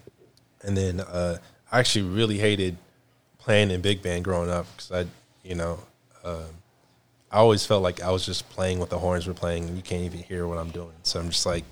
[0.62, 1.38] and then uh,
[1.72, 2.78] I actually really hated
[3.38, 5.06] playing in big band growing up because I,
[5.48, 5.80] you know,
[6.24, 6.46] um,
[7.32, 9.84] I always felt like I was just playing what the horns were playing and you
[9.84, 10.94] can't even hear what I'm doing.
[11.04, 11.64] So I'm just like,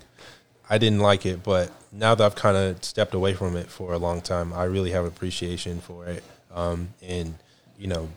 [0.70, 1.42] I didn't like it.
[1.42, 4.64] But now that I've kind of stepped away from it for a long time, I
[4.64, 6.22] really have appreciation for it.
[6.52, 7.34] Um, and,
[7.78, 8.08] you know,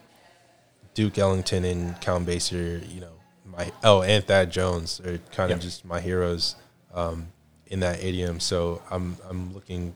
[0.93, 3.16] Duke Ellington and Count Basie, you know,
[3.57, 5.63] my oh, and Thad Jones are kind of Yeah.
[5.63, 6.55] just my heroes
[6.93, 7.27] um,
[7.65, 8.39] in that idiom.
[8.39, 9.95] So I'm I'm looking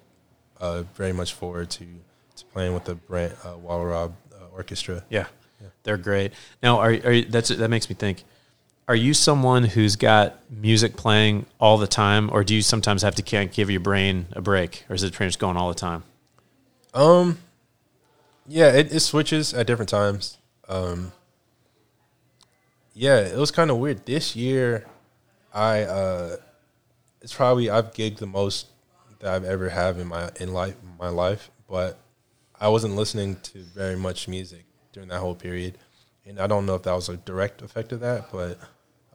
[0.59, 1.85] uh, very much forward to
[2.37, 5.03] to playing with the Brent uh, Wallarab uh, Orchestra.
[5.09, 5.27] Yeah,
[5.83, 6.33] they're great.
[6.63, 8.23] Now, are, are you, that's that makes me think.
[8.87, 13.15] Are you someone who's got music playing all the time, or do you sometimes have
[13.15, 16.03] to can't give your brain a break, or is it just going all the time?
[16.93, 17.37] Um,
[18.47, 20.39] yeah, it, it switches at different times.
[20.67, 21.13] Um,
[22.93, 24.05] yeah, it was kind of weird.
[24.05, 24.85] This year,
[25.53, 26.37] I uh,
[27.21, 28.67] it's probably I've gigged the most
[29.19, 31.99] that I've ever have in my in life my life, but
[32.59, 35.77] I wasn't listening to very much music during that whole period,
[36.25, 38.59] and I don't know if that was a direct effect of that, but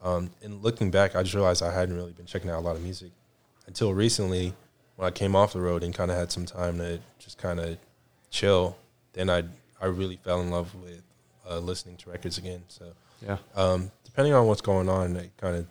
[0.01, 2.75] um, in looking back, I just realized I hadn't really been checking out a lot
[2.75, 3.11] of music
[3.67, 4.53] until recently
[4.95, 7.59] when I came off the road and kind of had some time to just kind
[7.59, 7.77] of
[8.29, 8.77] chill.
[9.13, 9.43] Then I
[9.79, 11.03] I really fell in love with
[11.47, 12.63] uh, listening to records again.
[12.67, 12.93] So
[13.25, 13.37] Yeah.
[13.55, 15.67] um, depending on what's going on, it kind of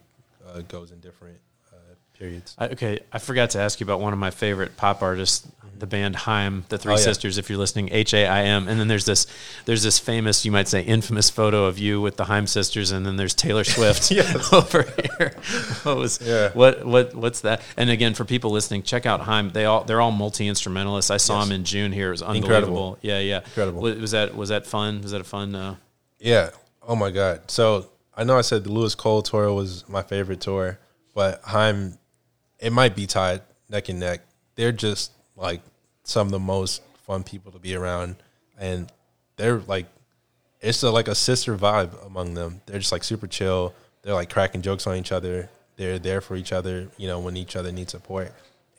[0.48, 1.38] uh, goes in different
[1.72, 1.76] uh,
[2.18, 2.54] periods.
[2.58, 5.46] I, okay, I forgot to ask you about one of my favorite pop artists,
[5.78, 7.02] the band Haim, the Three Oh, yeah.
[7.02, 7.36] Sisters.
[7.36, 9.26] If you're listening, H A I M, and then there's this,
[9.66, 13.04] there's this famous, you might say, infamous photo of you with the Haim sisters, and
[13.04, 14.10] then there's Taylor Swift
[14.52, 14.82] over
[15.18, 15.34] here.
[15.82, 16.50] What was, Yeah.
[16.52, 17.60] what, what, what's that?
[17.76, 19.50] And again, for people listening, check out Haim.
[19.50, 21.10] They all, they're all multi instrumentalists.
[21.10, 21.48] I saw Yes.
[21.48, 22.08] them in June here.
[22.08, 22.46] It was unbelievable.
[22.94, 22.98] Incredible.
[23.02, 23.82] Yeah, yeah, Incredible.
[23.82, 25.02] Was, was that, was that fun?
[25.02, 25.54] Was that a fun?
[25.54, 25.74] Uh,
[26.18, 26.50] Yeah.
[26.86, 27.50] Oh my God.
[27.50, 30.78] So I know I said the Louis Cole tour was my favorite tour,
[31.14, 31.98] but Haim,
[32.60, 34.20] it might be tied neck and neck.
[34.54, 35.60] They're just like
[36.04, 38.16] some of the most fun people to be around,
[38.58, 38.90] and
[39.36, 39.86] they're like,
[40.60, 42.62] it's a, like a sister vibe among them.
[42.66, 43.74] They're just like super chill.
[44.02, 45.50] They're like cracking jokes on each other.
[45.76, 48.32] They're there for each other, you know, when each other needs support,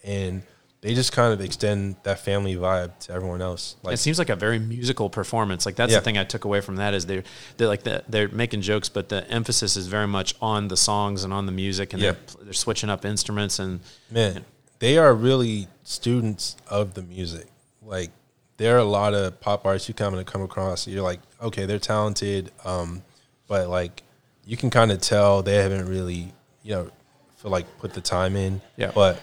[0.04, 0.42] and
[0.82, 3.76] they just kind of extend that family vibe to everyone else.
[3.84, 5.66] Like it seems like a very musical performance.
[5.66, 6.00] Like that's Yeah.
[6.00, 7.24] the thing I took away from that is they're
[7.58, 11.24] they're like the, they're making jokes, but the emphasis is very much on the songs
[11.24, 12.12] and on the music, and Yeah.
[12.12, 13.80] they're they're switching up instruments and
[14.12, 14.46] man,
[14.80, 17.48] they are really students of the music.
[17.82, 18.12] Like
[18.58, 20.88] there are a lot of pop artists you come to come across.
[20.88, 23.02] You're like, okay, they're talented, um,
[23.48, 24.04] but like
[24.46, 26.32] you can kind of tell they haven't really,
[26.64, 26.92] you know,
[27.38, 28.62] feel like put the time in.
[28.78, 28.92] Yeah.
[28.94, 29.20] But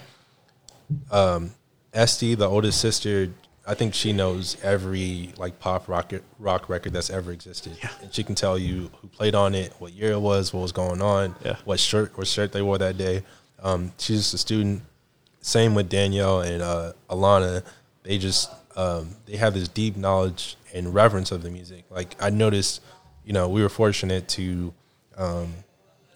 [1.10, 1.50] um,
[1.92, 3.28] Este, the oldest sister,
[3.66, 7.90] I think she knows every like pop rock rock record that's ever existed, Yeah.
[8.02, 10.72] and she can tell you who played on it, what year it was, what was
[10.72, 11.56] going on, Yeah.
[11.64, 13.22] what shirt what shirt they wore that day.
[13.62, 14.82] Um, she's just a student.
[15.40, 17.62] Same with Danielle and uh, Alana.
[18.02, 21.84] They just um, they have this deep knowledge and reverence of the music.
[21.90, 22.82] Like I noticed,
[23.24, 24.74] you know, we were fortunate to,
[25.16, 25.54] um,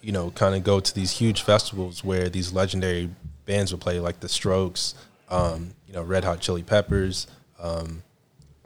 [0.02, 3.10] you know, kind of go to these huge festivals where these legendary
[3.48, 4.94] bands would play, like the Strokes,
[5.30, 7.26] um, you know, Red Hot Chili Peppers,
[7.58, 8.04] um,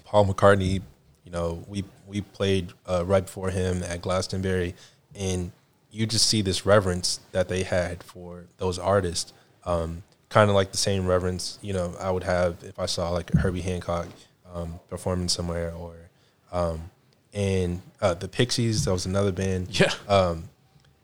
[0.05, 0.83] Paul McCartney.
[1.24, 4.74] You know, we we played uh, right before him at Glastonbury,
[5.14, 5.53] and
[5.91, 9.33] you just see this reverence that they had for those artists.
[9.64, 13.11] Um, kind of like the same reverence, you know, I would have if I saw
[13.11, 14.09] like Herbie Hancock
[14.53, 15.95] um, performing somewhere, or
[16.51, 16.91] um,
[17.33, 18.85] and uh, the Pixies.
[18.85, 19.78] That was another band.
[19.78, 20.49] yeah, Um,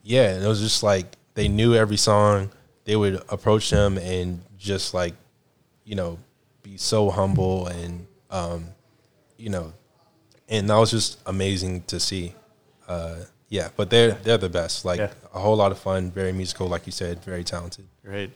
[0.03, 2.51] yeah, and it was just like they knew every song.
[2.89, 5.15] They would approach them and just like,
[5.85, 6.19] you know,
[6.63, 8.65] be so humble and, um,
[9.37, 9.75] you know,
[10.49, 12.33] and that was just amazing to see.
[12.89, 13.17] Uh,
[13.51, 14.87] yeah, but they're they're the best.
[14.87, 15.11] Like Yeah.
[15.35, 17.85] a whole lot of fun, very musical, like you said, very talented.
[18.03, 18.31] great.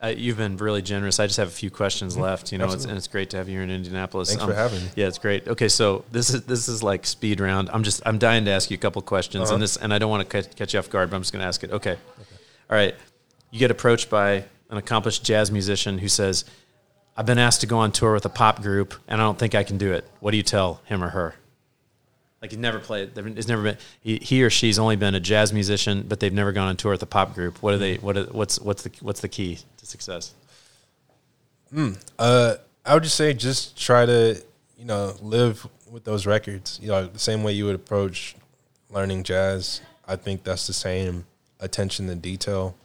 [0.00, 1.18] Uh, you've been really generous.
[1.18, 2.52] I just have a few questions left.
[2.52, 4.28] You know, it's, and it's great to have you here in Indianapolis.
[4.28, 4.90] Thanks Um, for having me.
[4.94, 5.48] Yeah, it's great.
[5.48, 7.70] Okay, so this is this is like speed round.
[7.72, 9.54] I'm just I'm dying to ask you a couple questions, Uh-huh.
[9.54, 11.32] and this and I don't want to catch, catch you off guard, but I'm just
[11.32, 11.72] going to ask it.
[11.72, 11.96] Okay.
[12.70, 12.94] All right.
[13.50, 16.44] You get approached by an accomplished jazz musician who says,
[17.16, 19.54] "I've been asked to go on tour with a pop group, and I don't think
[19.54, 21.34] I can do it." What do you tell him or her?
[22.42, 23.12] Like he's never played.
[23.34, 23.78] He's never been.
[24.00, 27.02] He, or she's only been a jazz musician, but they've never gone on tour with
[27.02, 27.62] a pop group.
[27.62, 27.96] What are they?
[27.96, 28.16] What?
[28.16, 30.34] Are, what's what's the what's the key to success?
[32.18, 34.42] Uh, I would just say just try to
[34.76, 36.78] you know live with those records.
[36.82, 38.36] You know, the same way you would approach
[38.90, 39.80] learning jazz.
[40.06, 41.24] I think that's the same
[41.58, 42.76] attention to detail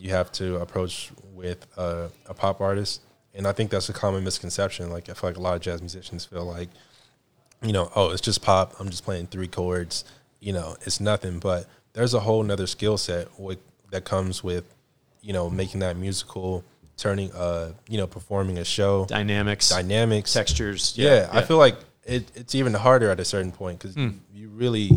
[0.00, 3.02] you have to approach with uh, a pop artist.
[3.34, 4.90] And I think that's a common misconception.
[4.90, 6.70] Like I feel like a lot of jazz musicians feel like,
[7.62, 8.74] you know, oh, it's just pop.
[8.80, 10.04] I'm just playing three chords.
[10.40, 11.38] You know, it's nothing.
[11.38, 13.58] But there's a whole nother skill set with,
[13.90, 14.64] that comes with,
[15.20, 16.64] you know, making that musical,
[16.96, 20.94] turning, uh, you know, performing a show, Dynamics, dynamics, textures.
[20.96, 24.10] yeah, I feel like it, it's even harder at a certain point because Hmm.
[24.32, 24.90] you really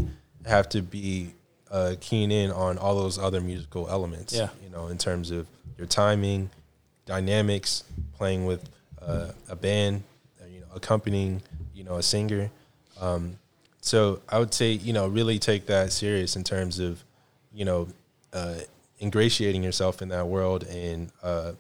[0.45, 1.33] have to be
[1.73, 4.31] uh, keen in on all those other musical elements.
[4.33, 4.49] Yeah.
[4.63, 5.47] you know, in terms of
[5.77, 6.49] your timing,
[7.07, 7.83] dynamics,
[8.15, 8.69] playing with
[9.01, 10.03] uh, a band,
[10.41, 11.41] uh, you know, accompanying,
[11.75, 12.49] you know, a singer.
[13.01, 13.37] Um,
[13.81, 17.03] so I would say, you know, really take that serious in terms of,
[17.53, 17.87] you know,
[18.31, 18.55] uh,
[19.01, 21.51] ingratiating yourself in that world and uh,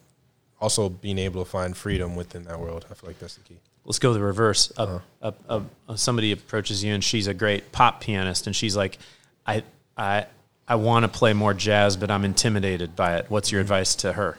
[0.61, 2.85] also being able to find freedom within that world.
[2.89, 3.57] I feel like that's the key.
[3.83, 4.71] let's go the reverse.
[4.77, 5.31] Up, Uh-huh.
[5.49, 8.97] up, uh, somebody approaches you and she's a great pop pianist, and she's like,
[9.45, 9.63] I,
[9.97, 10.25] I,
[10.67, 13.25] I want to play more jazz, but I'm intimidated by it.
[13.29, 14.37] What's your advice to her?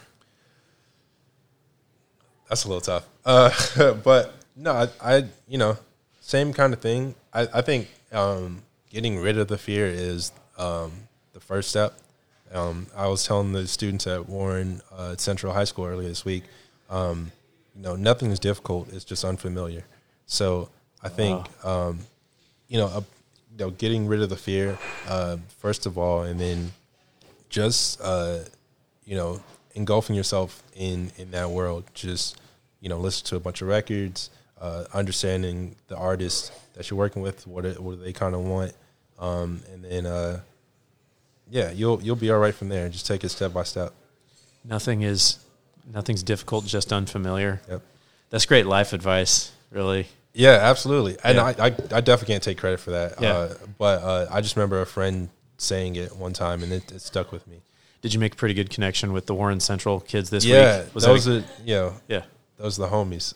[2.49, 3.07] That's a little tough.
[3.25, 5.77] Uh, but no, I, I, you know,
[6.21, 7.15] same kind of thing.
[7.33, 10.93] I, I think um, getting rid of the fear is um,
[11.33, 11.95] the first step.
[12.53, 16.45] Um, I was telling the students at Warren uh, Central High School earlier this week,
[16.89, 17.33] um,
[17.75, 18.93] you know, nothing is difficult.
[18.93, 19.85] It's just unfamiliar.
[20.27, 20.71] So
[21.03, 21.99] I think, um,
[22.69, 23.05] you know,
[23.57, 24.79] you know, getting rid of the fear,
[25.09, 26.73] uh, first of all, and then
[27.49, 28.41] just uh,
[29.05, 29.41] you know
[29.75, 31.85] engulfing yourself in in that world.
[31.95, 32.41] Just
[32.81, 34.31] you know, listen to a bunch of records,
[34.61, 38.73] uh, understanding the artists that you're working with, what it, what they kind of want,
[39.19, 40.41] um, and then uh,
[41.49, 42.89] yeah, you'll you'll be all right from there.
[42.89, 43.93] Just take it step by step.
[44.65, 45.39] Nothing is,
[45.93, 47.61] nothing's difficult, just unfamiliar.
[47.69, 47.83] Yep.
[48.31, 50.09] That's great life advice, really.
[50.35, 51.17] Yeah, absolutely.
[51.25, 51.45] And Yeah.
[51.45, 53.21] I, I, I definitely can't take credit for that.
[53.21, 53.33] Yeah.
[53.33, 57.01] Uh, but uh, I just remember a friend saying it one time, and it, it
[57.01, 57.63] stuck with me.
[58.03, 60.93] Did you make a pretty good connection with the Warren Central kids this yeah, week?
[60.95, 62.25] those a- are you know yeah.
[62.59, 63.33] those are the homies.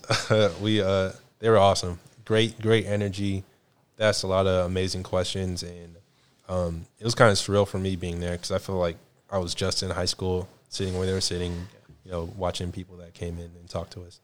[0.61, 1.99] we uh, they were awesome.
[2.25, 3.43] Great, great energy.
[3.95, 5.95] They asked a lot of amazing questions, and
[6.47, 8.97] um, it was kind of surreal for me being there because I feel like
[9.31, 11.67] I was just in high school, sitting where they were sitting,
[12.05, 14.19] you know, watching people that came in and talked to us.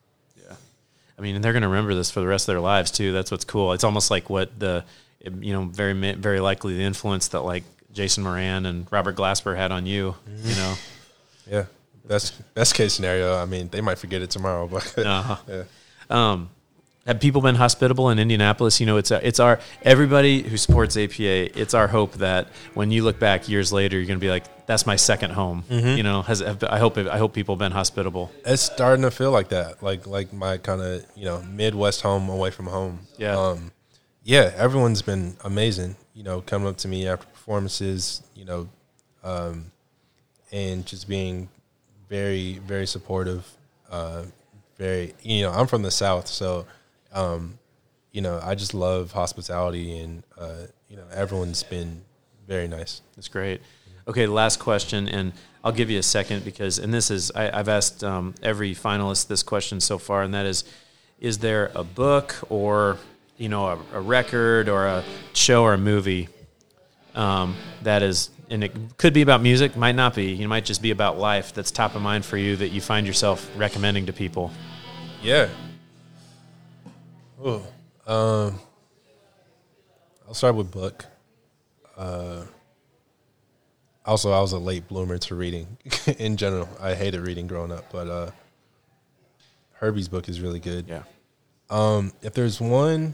[1.17, 3.11] I mean, and they're going to remember this for the rest of their lives too.
[3.11, 3.73] That's what's cool.
[3.73, 4.83] It's almost like what the,
[5.39, 7.63] you know, very very likely the influence that like
[7.93, 10.15] Jason Moran and Robert Glasper had on you.
[10.43, 10.75] You know.
[11.49, 11.65] Yeah,
[12.05, 13.35] best best case scenario.
[13.37, 15.37] I mean, they might forget it tomorrow, but Uh-huh.
[15.47, 15.63] yeah.
[16.09, 16.49] Um,
[17.05, 18.79] have people been hospitable in Indianapolis?
[18.79, 21.59] You know, it's it's our everybody who supports APA.
[21.59, 24.65] It's our hope that when you look back years later, you're going to be like,
[24.65, 27.71] "That's my second home." You know, has have, I hope I hope people have been
[27.71, 28.31] hospitable.
[28.45, 32.27] it's starting to feel like that, like like my kind of you know Midwest home
[32.29, 33.01] away from home.
[33.17, 33.37] Yeah.
[33.37, 33.71] um,
[34.23, 34.51] yeah.
[34.55, 35.95] Everyone's been amazing.
[36.15, 38.23] You know, coming up to me after performances.
[38.35, 38.69] You know,
[39.23, 39.71] um,
[40.51, 41.49] and just being
[42.09, 43.45] very very supportive.
[43.91, 44.23] Uh,
[44.79, 46.65] very you know I'm from the South, so
[47.15, 47.57] um,
[48.11, 52.03] you know I just love hospitality, and uh, you know everyone's been
[52.47, 53.01] very nice.
[53.15, 53.61] That's great.
[54.07, 57.69] Okay, last question, and I'll give you a second because, and this is, I, I've
[57.69, 60.63] asked um, every finalist this question so far, and that is,
[61.19, 62.99] is there a book or,
[63.37, 65.03] you know, a, a record or a
[65.33, 66.29] show or a movie
[67.15, 70.83] um, that is, and it could be about music, might not be, you might just
[70.83, 74.13] be about life that's top of mind for you that you find yourself recommending to
[74.13, 74.51] people.
[75.23, 75.49] Yeah.
[77.47, 77.61] Oh,
[78.07, 78.59] um,
[80.27, 81.05] I'll start with book.
[81.95, 82.41] Uh,
[84.03, 85.77] also, I was a late bloomer to reading
[86.17, 86.67] in general.
[86.81, 88.31] I hated reading growing up, but uh,
[89.73, 90.87] Herbie's book is really good.
[90.87, 91.03] Yeah.
[91.69, 93.13] Um, if there's one,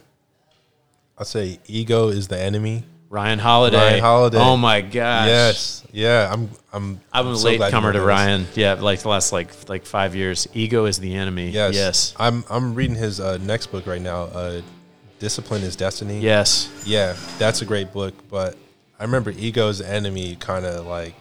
[1.17, 3.77] I'll say "Ego is the Enemy." Ryan Holiday.
[3.77, 4.37] Ryan Holiday.
[4.39, 5.27] Oh my gosh.
[5.27, 6.31] Yes, yeah.
[6.31, 6.49] I'm.
[6.71, 7.01] I'm.
[7.11, 8.07] I'm a so late comer to this.
[8.07, 8.47] Ryan.
[8.55, 10.47] Yeah, like the last like like five years.
[10.53, 11.49] Ego is the enemy.
[11.49, 11.75] Yes.
[11.75, 12.15] Yes.
[12.17, 12.45] I'm.
[12.49, 14.23] I'm reading his uh, next book right now.
[14.23, 14.61] Uh,
[15.19, 16.21] Discipline is Destiny.
[16.21, 16.71] Yes.
[16.85, 18.55] Yeah, that's a great book, but
[18.97, 21.13] I remember Ego's Enemy kind of like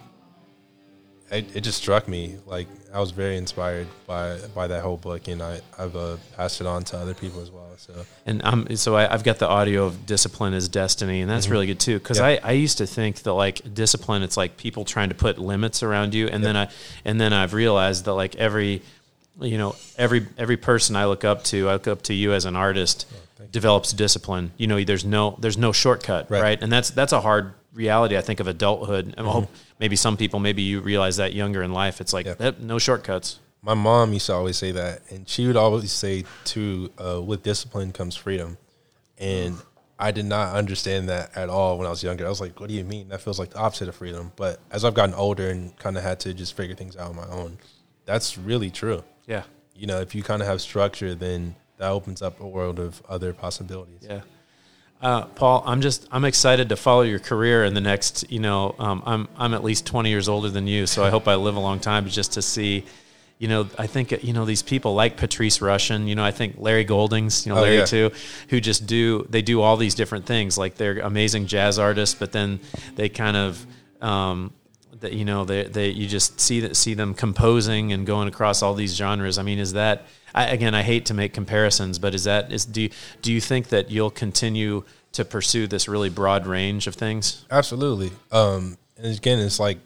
[1.31, 2.37] it, it just struck me.
[2.45, 6.61] Like I was very inspired by by that whole book, and I I've uh, passed
[6.61, 7.67] it on to other people as well.
[7.77, 7.93] So
[8.27, 11.65] And um, so I, I've got the audio of discipline is destiny, and that's really
[11.65, 11.97] good too.
[11.97, 12.45] Because Mm-hmm.
[12.45, 15.81] I, I used to think that like discipline, it's like people trying to put limits
[15.81, 16.69] around you, and then I
[17.05, 18.83] and then I've realized that like every,
[19.39, 22.45] you know, every every person I look up to, I look up to you as
[22.45, 23.07] an artist,
[23.51, 24.51] develops discipline.
[24.57, 26.41] You know, there's no there's no shortcut, right?
[26.41, 26.61] Right.
[26.61, 29.15] And that's that's a hard reality I think of adulthood.
[29.17, 29.49] Hope
[29.79, 32.43] maybe some people, maybe you realize that younger in life, it's like Mm-hmm.
[32.43, 32.49] Yeah.
[32.49, 33.39] eh, no shortcuts.
[33.61, 37.43] my mom used to always say that, and she would always say, "To uh, with
[37.43, 38.57] discipline comes freedom,"
[39.17, 39.55] and
[39.99, 42.25] I did not understand that at all when I was younger.
[42.25, 43.09] I was like, "What do you mean?
[43.09, 46.01] That feels like the opposite of freedom." But as I've gotten older and kind of
[46.03, 47.59] had to just figure things out on my own,
[48.05, 49.03] that's really true.
[49.27, 49.43] Yeah.
[49.75, 53.01] You know, if you kind of have structure, then that opens up a world of
[53.07, 54.01] other possibilities.
[54.09, 54.21] Yeah.
[55.01, 58.31] Uh, Paul, I'm just I'm excited to follow your career in the next.
[58.31, 61.27] You know, um, I'm I'm at least 20 years older than you, so I hope
[61.27, 62.85] I live a long time just to see.
[63.39, 66.07] You know, I think you know these people like Patrice Rushen.
[66.07, 67.47] You know, I think Larry Goldings.
[67.47, 67.85] You know, Oh, Larry yeah.
[67.85, 68.11] too,
[68.49, 70.59] who just do they do all these different things.
[70.59, 72.59] Like they're amazing jazz artists, but then
[72.95, 73.65] they kind of.
[74.01, 74.53] Um,
[75.01, 78.61] that you know they, they you just see that see them composing and going across
[78.61, 79.37] all these genres.
[79.37, 80.73] I mean, is that I, again?
[80.73, 82.89] I hate to make comparisons, but is that is do you,
[83.21, 87.45] do you think that you'll continue to pursue this really broad range of things?
[87.51, 88.11] Absolutely.
[88.31, 89.79] Um, and again, it's like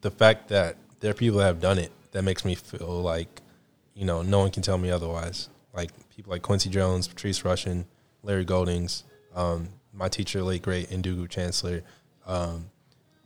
[0.00, 3.42] the fact that there are people that have done it that makes me feel like,
[3.94, 5.48] you know, no one can tell me otherwise.
[5.74, 7.84] Like people like Quincy Jones, Patrice Rushen,
[8.22, 9.04] Larry Goldings,
[9.34, 11.82] um, my teacher, late great Ndugu Chancellor.
[12.26, 12.70] Um,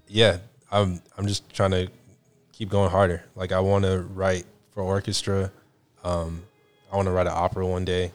[0.09, 0.39] yeah,
[0.75, 1.89] I'm I'm just trying to
[2.53, 3.25] keep going harder.
[3.37, 5.51] Like I want to write for orchestra.
[6.03, 6.43] Um,
[6.93, 8.13] I want to write an opera one day,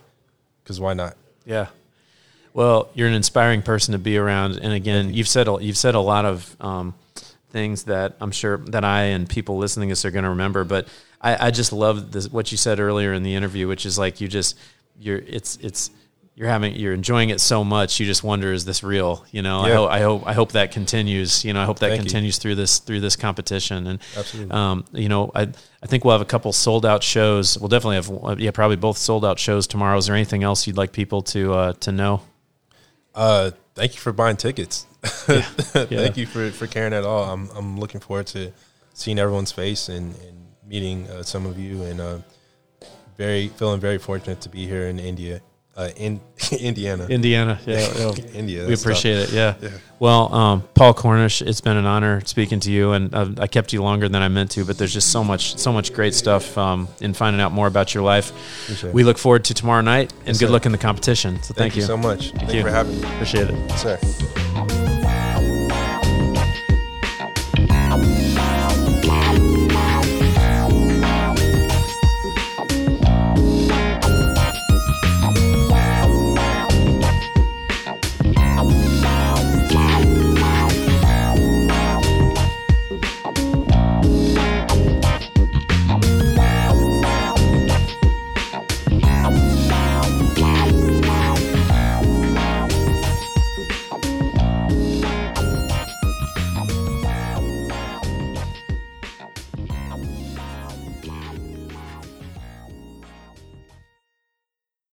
[0.63, 1.15] because why not?
[1.45, 1.67] Yeah.
[2.53, 5.95] Well, you're an inspiring person to be around, and again, you've said a, you've said
[5.95, 6.93] a lot of um,
[7.51, 10.63] things that I'm sure that I and people listening to this are going to remember.
[10.63, 10.87] But
[11.21, 14.19] I, I just love this, what you said earlier in the interview, which is like
[14.19, 14.57] you just
[14.99, 15.91] you're it's it's
[16.39, 19.59] you're having you're enjoying it so much you just wonder is this real you know
[19.59, 19.75] I, Yeah.
[19.75, 22.05] hope, I hope I hope that continues you know I hope that Thank you.
[22.05, 24.51] continues through this through this competition and Absolutely.
[24.53, 25.49] um, you know I
[25.83, 28.77] I think we'll have a couple sold out shows we'll definitely have uh, yeah probably
[28.77, 31.91] both sold out shows tomorrow is there anything else you'd like people to uh, to
[31.91, 32.21] know
[33.13, 34.85] Uh, thank you for buying tickets.
[35.03, 37.23] thank you for, for caring at all.
[37.33, 38.51] I'm I'm looking forward to
[38.93, 40.37] seeing everyone's face and, and
[40.67, 42.17] meeting uh, some of you and uh,
[43.17, 45.41] very feeling very fortunate to be here in India,
[45.79, 46.19] uh, in
[46.59, 48.11] Indiana, Indiana yeah, yeah.
[48.33, 48.63] India.
[48.63, 48.91] we that's tough.
[48.91, 49.31] appreciate it.
[49.31, 49.55] Yeah.
[49.61, 49.69] Yeah.
[49.99, 53.73] Well, um, Paul Cornish, it's been an honor speaking to you, and uh, I kept
[53.73, 54.65] you longer than I meant to.
[54.65, 57.93] But there's just so much, so much great stuff um, in finding out more about
[57.93, 58.31] your life.
[58.63, 58.93] Appreciate.
[58.93, 60.51] We look forward to tomorrow night, and Yes, good sir.
[60.53, 61.35] luck in the competition.
[61.43, 62.31] So thank, Thank, you so much.
[62.31, 62.57] Thank you.
[62.59, 63.71] you for having me, Appreciate it.
[63.77, 64.78] sir.